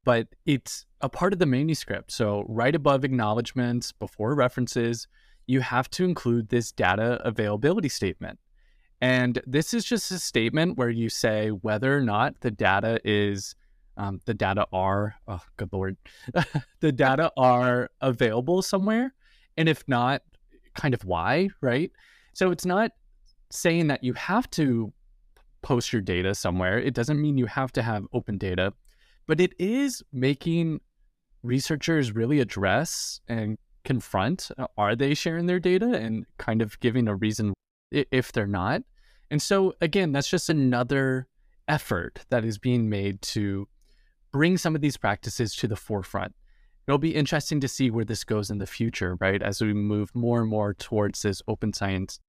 but 0.03 0.27
it's 0.45 0.85
a 1.01 1.09
part 1.09 1.33
of 1.33 1.39
the 1.39 1.45
manuscript. 1.45 2.11
So 2.11 2.45
right 2.47 2.75
above 2.75 3.03
acknowledgments, 3.03 3.91
before 3.91 4.35
references, 4.35 5.07
you 5.47 5.61
have 5.61 5.89
to 5.91 6.03
include 6.03 6.49
this 6.49 6.71
data 6.71 7.19
availability 7.23 7.89
statement. 7.89 8.39
And 9.01 9.41
this 9.45 9.73
is 9.73 9.85
just 9.85 10.11
a 10.11 10.19
statement 10.19 10.77
where 10.77 10.89
you 10.89 11.09
say 11.09 11.49
whether 11.49 11.95
or 11.95 12.01
not 12.01 12.41
the 12.41 12.51
data 12.51 12.99
is 13.03 13.55
um, 13.95 14.19
the 14.25 14.33
data 14.33 14.67
are 14.71 15.15
oh 15.27 15.41
good 15.57 15.69
lord 15.73 15.97
the 16.81 16.91
data 16.91 17.31
are 17.35 17.89
available 17.99 18.61
somewhere 18.61 19.13
and 19.57 19.67
if 19.67 19.83
not 19.87 20.21
kind 20.75 20.93
of 20.93 21.03
why 21.03 21.49
right 21.61 21.91
so 22.37 22.51
it's 22.51 22.67
not 22.67 22.91
saying 23.49 23.87
that 23.87 24.03
you 24.03 24.13
have 24.13 24.47
to 24.51 24.93
post 25.63 25.91
your 25.91 26.03
data 26.03 26.35
somewhere. 26.35 26.77
It 26.77 26.93
doesn't 26.93 27.19
mean 27.19 27.35
you 27.35 27.47
have 27.47 27.71
to 27.71 27.81
have 27.81 28.05
open 28.13 28.37
data, 28.37 28.73
but 29.25 29.41
it 29.41 29.53
is 29.57 30.03
making 30.13 30.81
researchers 31.41 32.11
really 32.11 32.39
address 32.39 33.21
and 33.27 33.57
confront 33.85 34.51
uh, 34.59 34.67
are 34.77 34.95
they 34.95 35.15
sharing 35.15 35.47
their 35.47 35.59
data 35.59 35.95
and 35.95 36.27
kind 36.37 36.61
of 36.61 36.79
giving 36.79 37.07
a 37.07 37.15
reason 37.15 37.55
if 37.91 38.31
they're 38.31 38.45
not. 38.45 38.83
And 39.31 39.41
so, 39.41 39.73
again, 39.81 40.11
that's 40.11 40.29
just 40.29 40.47
another 40.47 41.27
effort 41.67 42.19
that 42.29 42.45
is 42.45 42.59
being 42.59 42.87
made 42.87 43.19
to 43.33 43.67
bring 44.31 44.59
some 44.59 44.75
of 44.75 44.81
these 44.81 44.95
practices 44.97 45.55
to 45.55 45.67
the 45.67 45.75
forefront. 45.75 46.35
It'll 46.87 46.99
be 46.99 47.15
interesting 47.15 47.59
to 47.61 47.67
see 47.67 47.89
where 47.89 48.05
this 48.05 48.23
goes 48.23 48.51
in 48.51 48.59
the 48.59 48.67
future, 48.67 49.17
right? 49.19 49.41
As 49.41 49.59
we 49.59 49.73
move 49.73 50.13
more 50.13 50.41
and 50.41 50.49
more 50.51 50.75
towards 50.75 51.23
this 51.23 51.41
open 51.47 51.73
science 51.73 52.19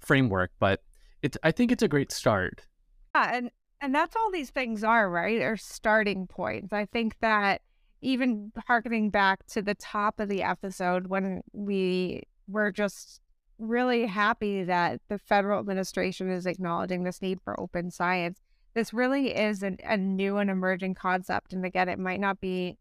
framework, 0.00 0.50
but 0.58 0.82
it's 1.22 1.36
I 1.42 1.50
think 1.50 1.72
it's 1.72 1.82
a 1.82 1.88
great 1.88 2.12
start. 2.12 2.66
Yeah, 3.14 3.36
and 3.36 3.50
and 3.80 3.94
that's 3.94 4.16
all 4.16 4.30
these 4.30 4.50
things 4.50 4.84
are, 4.84 5.10
right? 5.10 5.40
Are 5.42 5.56
starting 5.56 6.26
points. 6.26 6.72
I 6.72 6.86
think 6.86 7.16
that 7.20 7.62
even 8.00 8.52
harkening 8.66 9.10
back 9.10 9.46
to 9.46 9.62
the 9.62 9.74
top 9.74 10.20
of 10.20 10.28
the 10.28 10.42
episode 10.42 11.08
when 11.08 11.42
we 11.52 12.22
were 12.46 12.70
just 12.70 13.20
really 13.58 14.06
happy 14.06 14.62
that 14.64 15.00
the 15.08 15.18
federal 15.18 15.58
administration 15.58 16.30
is 16.30 16.46
acknowledging 16.46 17.04
this 17.04 17.22
need 17.22 17.40
for 17.40 17.58
open 17.58 17.90
science. 17.90 18.40
This 18.74 18.92
really 18.92 19.34
is 19.34 19.62
an, 19.62 19.78
a 19.82 19.96
new 19.96 20.36
and 20.36 20.50
emerging 20.50 20.94
concept. 20.94 21.52
And 21.52 21.64
again, 21.64 21.88
it 21.88 21.98
might 21.98 22.20
not 22.20 22.40
be 22.40 22.76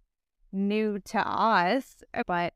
new 0.52 1.00
to 1.00 1.20
us, 1.20 2.04
but 2.28 2.54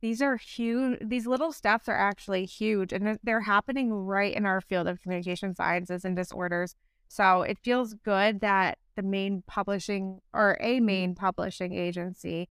these 0.00 0.20
are 0.20 0.36
huge 0.36 0.98
these 1.00 1.26
little 1.26 1.52
steps 1.52 1.88
are 1.88 1.96
actually 1.96 2.44
huge 2.44 2.92
and 2.92 3.18
they're 3.22 3.40
happening 3.40 3.92
right 3.92 4.34
in 4.34 4.46
our 4.46 4.60
field 4.60 4.86
of 4.86 5.00
communication 5.00 5.54
sciences 5.54 6.04
and 6.04 6.16
disorders. 6.16 6.74
So 7.08 7.42
it 7.42 7.58
feels 7.62 7.94
good 7.94 8.40
that 8.40 8.78
the 8.96 9.02
main 9.02 9.42
publishing 9.46 10.20
or 10.32 10.56
a 10.60 10.80
main 10.80 11.14
publishing 11.14 11.72
agency 11.74 12.48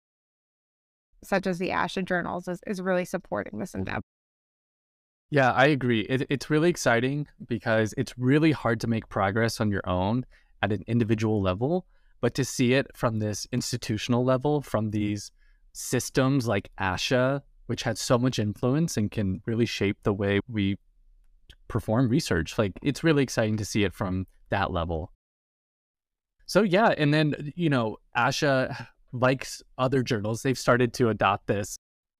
such 1.24 1.47
as 1.47 1.59
the 1.59 1.68
asha 1.68 2.05
journals 2.05 2.49
is, 2.49 2.61
is 2.66 2.80
really 2.80 3.05
supporting 3.05 3.61
this 3.61 3.74
endeavor 3.74 4.03
yeah 5.30 5.53
i 5.53 5.66
agree. 5.66 6.01
It, 6.01 6.26
it's 6.28 6.51
really 6.51 6.68
exciting 6.68 7.28
because 7.47 7.95
it's 7.97 8.18
really 8.18 8.51
hard 8.51 8.80
to 8.80 8.88
make 8.88 9.09
progress 9.09 9.61
on 9.61 9.70
your 9.70 9.88
own 9.88 10.26
at 10.62 10.72
an 10.72 10.82
individual 10.88 11.40
level 11.40 11.86
but 12.20 12.34
to 12.34 12.45
see 12.45 12.74
it 12.74 12.86
from 12.95 13.18
this 13.18 13.47
institutional 13.53 14.24
level 14.24 14.62
from 14.62 14.86
mm-hmm. 14.86 14.99
these 14.99 15.30
systems 15.72 16.46
like 16.46 16.70
ASHA, 16.80 17.42
which 17.66 17.82
had 17.82 17.98
so 17.98 18.18
much 18.18 18.38
influence 18.38 18.96
and 18.96 19.10
can 19.10 19.40
really 19.46 19.66
shape 19.66 19.98
the 20.02 20.12
way 20.12 20.40
we 20.48 20.76
perform 21.68 22.08
research. 22.08 22.58
Like 22.58 22.72
it's 22.82 23.02
really 23.02 23.22
exciting 23.22 23.56
to 23.56 23.64
see 23.64 23.84
it 23.84 23.94
from 23.94 24.26
that 24.50 24.70
level. 24.70 25.12
So 26.46 26.62
yeah, 26.62 26.94
and 26.98 27.12
then 27.14 27.52
you 27.56 27.70
know, 27.70 27.96
ASHA 28.16 28.86
likes 29.12 29.62
other 29.78 30.02
journals, 30.02 30.42
they've 30.42 30.58
started 30.58 30.92
to 30.94 31.08
adopt 31.08 31.46
this 31.46 31.76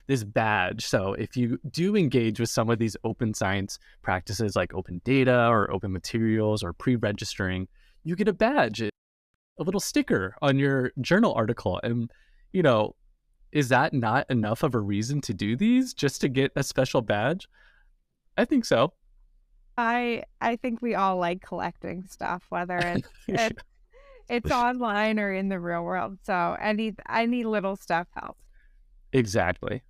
this 0.09 0.25
badge. 0.25 0.85
So 0.85 1.13
if 1.15 1.37
you 1.37 1.59
do 1.71 1.97
engage 1.97 2.41
with 2.41 2.51
some 2.51 2.69
of 2.71 2.79
these 2.79 2.97
open 3.05 3.35
science 3.35 3.79
practices 4.03 4.57
like 4.57 4.75
open 4.75 5.01
data 5.05 5.47
or 5.47 5.71
open 5.71 5.93
materials 5.93 6.65
or 6.65 6.73
pre-registering, 6.73 7.69
you 8.03 8.17
get 8.17 8.27
a 8.27 8.33
badge, 8.33 8.83
a 8.83 8.91
little 9.59 9.81
sticker 9.81 10.35
on 10.43 10.59
your 10.59 10.93
journal 11.01 11.33
article. 11.35 11.81
And 11.85 12.11
you 12.53 12.63
know, 12.63 12.95
is 13.53 13.69
that 13.69 13.93
not 13.93 14.29
enough 14.31 14.63
of 14.63 14.75
a 14.75 14.81
reason 14.81 15.21
to 15.21 15.35
do 15.35 15.57
these 15.57 15.93
just 15.93 16.21
to 16.23 16.29
get 16.29 16.53
a 16.57 16.63
special 16.63 17.03
badge? 17.03 17.49
I 18.37 18.47
think 18.47 18.65
so. 18.65 18.95
I 19.77 20.25
I 20.41 20.57
think 20.57 20.83
we 20.83 20.95
all 20.95 21.19
like 21.19 21.43
collecting 21.43 22.05
stuff, 22.09 22.45
whether 22.49 22.79
it's 22.79 23.09
it's, 23.29 23.63
it's 24.29 24.51
online 24.51 25.21
or 25.21 25.33
in 25.33 25.49
the 25.49 25.61
real 25.61 25.85
world. 25.85 26.19
So 26.25 26.57
any 26.61 26.95
any 27.09 27.45
little 27.45 27.77
stuff 27.77 28.09
helps. 28.15 28.43
Exactly. 29.13 29.83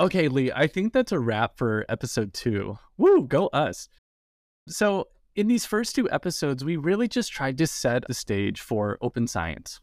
Okay, 0.00 0.28
Lee, 0.28 0.50
I 0.50 0.66
think 0.66 0.94
that's 0.94 1.12
a 1.12 1.20
wrap 1.20 1.58
for 1.58 1.84
episode 1.88 2.32
two. 2.32 2.78
Woo, 2.96 3.26
go 3.26 3.48
us. 3.48 3.88
So 4.66 5.08
in 5.36 5.48
these 5.48 5.66
first 5.66 5.94
two 5.94 6.10
episodes, 6.10 6.64
we 6.64 6.76
really 6.76 7.08
just 7.08 7.30
tried 7.30 7.58
to 7.58 7.66
set 7.66 8.06
the 8.06 8.14
stage 8.14 8.60
for 8.60 8.98
open 9.02 9.26
science. 9.26 9.80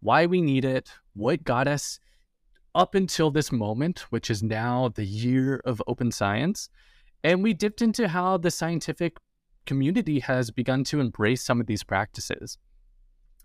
Why 0.00 0.24
we 0.24 0.40
need 0.40 0.64
it, 0.64 0.90
what 1.14 1.44
got 1.44 1.68
us 1.68 2.00
up 2.74 2.94
until 2.94 3.30
this 3.30 3.50
moment, 3.50 4.00
which 4.10 4.30
is 4.30 4.42
now 4.42 4.88
the 4.94 5.04
year 5.04 5.60
of 5.64 5.82
open 5.86 6.10
science. 6.10 6.68
And 7.22 7.42
we 7.42 7.52
dipped 7.52 7.82
into 7.82 8.08
how 8.08 8.36
the 8.36 8.50
scientific 8.50 9.16
community 9.66 10.20
has 10.20 10.50
begun 10.50 10.84
to 10.84 11.00
embrace 11.00 11.42
some 11.42 11.60
of 11.60 11.66
these 11.66 11.82
practices. 11.82 12.58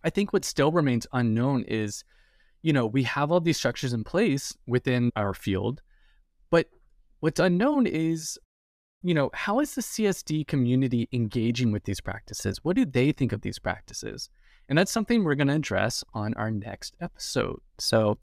I 0.03 0.09
think 0.09 0.32
what 0.32 0.45
still 0.45 0.71
remains 0.71 1.07
unknown 1.13 1.63
is, 1.67 2.03
you 2.61 2.73
know, 2.73 2.86
we 2.86 3.03
have 3.03 3.32
all 3.32 3.41
these 3.41 3.57
structures 3.57 3.93
in 3.93 4.03
place 4.03 4.55
within 4.67 5.11
our 5.15 5.34
field, 5.34 5.82
but 6.51 6.67
what's 7.19 7.39
unknown 7.39 7.88
is, 7.88 8.38
you 9.01 9.13
know, 9.13 9.30
how 9.34 9.59
is 9.59 9.76
the 9.76 9.82
CSD 9.82 10.47
community 10.47 11.09
engaging 11.11 11.71
with 11.71 11.84
these 11.84 12.01
practices? 12.01 12.59
What 12.63 12.76
do 12.76 12.86
they 12.86 13.11
think 13.11 13.34
of 13.34 13.41
these 13.41 13.59
practices? 13.59 14.30
And 14.69 14.78
that's 14.78 14.91
something 14.91 15.23
we're 15.23 15.36
going 15.36 15.47
to 15.47 15.55
address 15.55 16.03
on 16.13 16.34
our 16.36 16.49
next 16.49 16.95
episode. 16.99 17.61
So 17.78 18.17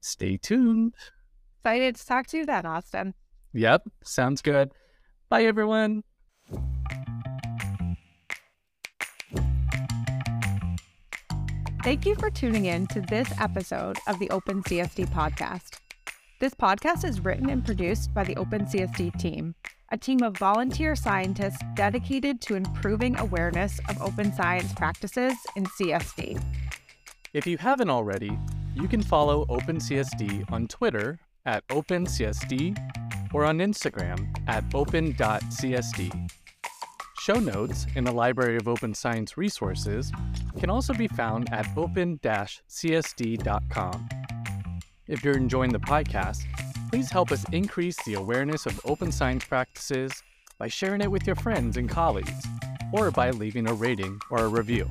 stay 0.00 0.36
tuned. 0.36 0.94
Excited 1.58 1.96
to 1.96 2.06
talk 2.06 2.26
to 2.28 2.38
you 2.38 2.46
then, 2.46 2.66
Austin. 2.66 3.14
Yep, 3.52 3.88
sounds 4.02 4.42
good. 4.42 4.72
Bye, 5.28 5.44
everyone. 5.44 6.02
Thank 11.82 12.04
you 12.04 12.14
for 12.14 12.30
tuning 12.30 12.66
in 12.66 12.86
to 12.88 13.00
this 13.00 13.32
episode 13.40 13.96
of 14.06 14.18
the 14.18 14.28
Open 14.30 14.62
CSD 14.62 15.08
podcast. 15.08 15.78
This 16.38 16.54
podcast 16.54 17.04
is 17.04 17.24
written 17.24 17.48
and 17.48 17.64
produced 17.64 18.12
by 18.12 18.24
the 18.24 18.36
Open 18.36 18.66
CSD 18.66 19.18
team, 19.18 19.54
a 19.90 19.96
team 19.96 20.22
of 20.22 20.36
volunteer 20.36 20.94
scientists 20.94 21.58
dedicated 21.74 22.40
to 22.42 22.54
improving 22.54 23.18
awareness 23.18 23.80
of 23.88 24.00
open 24.00 24.32
science 24.32 24.72
practices 24.74 25.34
in 25.56 25.64
CSD. 25.64 26.42
If 27.32 27.46
you 27.46 27.56
haven't 27.58 27.90
already, 27.90 28.38
you 28.80 28.88
can 28.88 29.02
follow 29.02 29.44
OpenCSD 29.46 30.50
on 30.50 30.66
Twitter 30.66 31.18
at 31.44 31.66
OpenCSD 31.68 32.76
or 33.34 33.44
on 33.44 33.58
Instagram 33.58 34.34
at 34.48 34.64
open.csd. 34.74 36.30
Show 37.20 37.34
notes 37.34 37.86
in 37.94 38.04
the 38.04 38.12
Library 38.12 38.56
of 38.56 38.66
Open 38.66 38.94
Science 38.94 39.36
Resources 39.36 40.10
can 40.58 40.70
also 40.70 40.94
be 40.94 41.06
found 41.06 41.52
at 41.52 41.68
open-csd.com. 41.76 42.28
If 45.06 45.22
you're 45.22 45.36
enjoying 45.36 45.72
the 45.72 45.80
podcast, 45.80 46.44
please 46.90 47.10
help 47.10 47.30
us 47.30 47.44
increase 47.52 48.02
the 48.04 48.14
awareness 48.14 48.64
of 48.64 48.80
open 48.84 49.12
science 49.12 49.44
practices 49.44 50.22
by 50.58 50.68
sharing 50.68 51.02
it 51.02 51.10
with 51.10 51.26
your 51.26 51.36
friends 51.36 51.76
and 51.76 51.88
colleagues, 51.88 52.46
or 52.92 53.10
by 53.10 53.30
leaving 53.30 53.68
a 53.68 53.74
rating 53.74 54.18
or 54.30 54.38
a 54.38 54.48
review. 54.48 54.88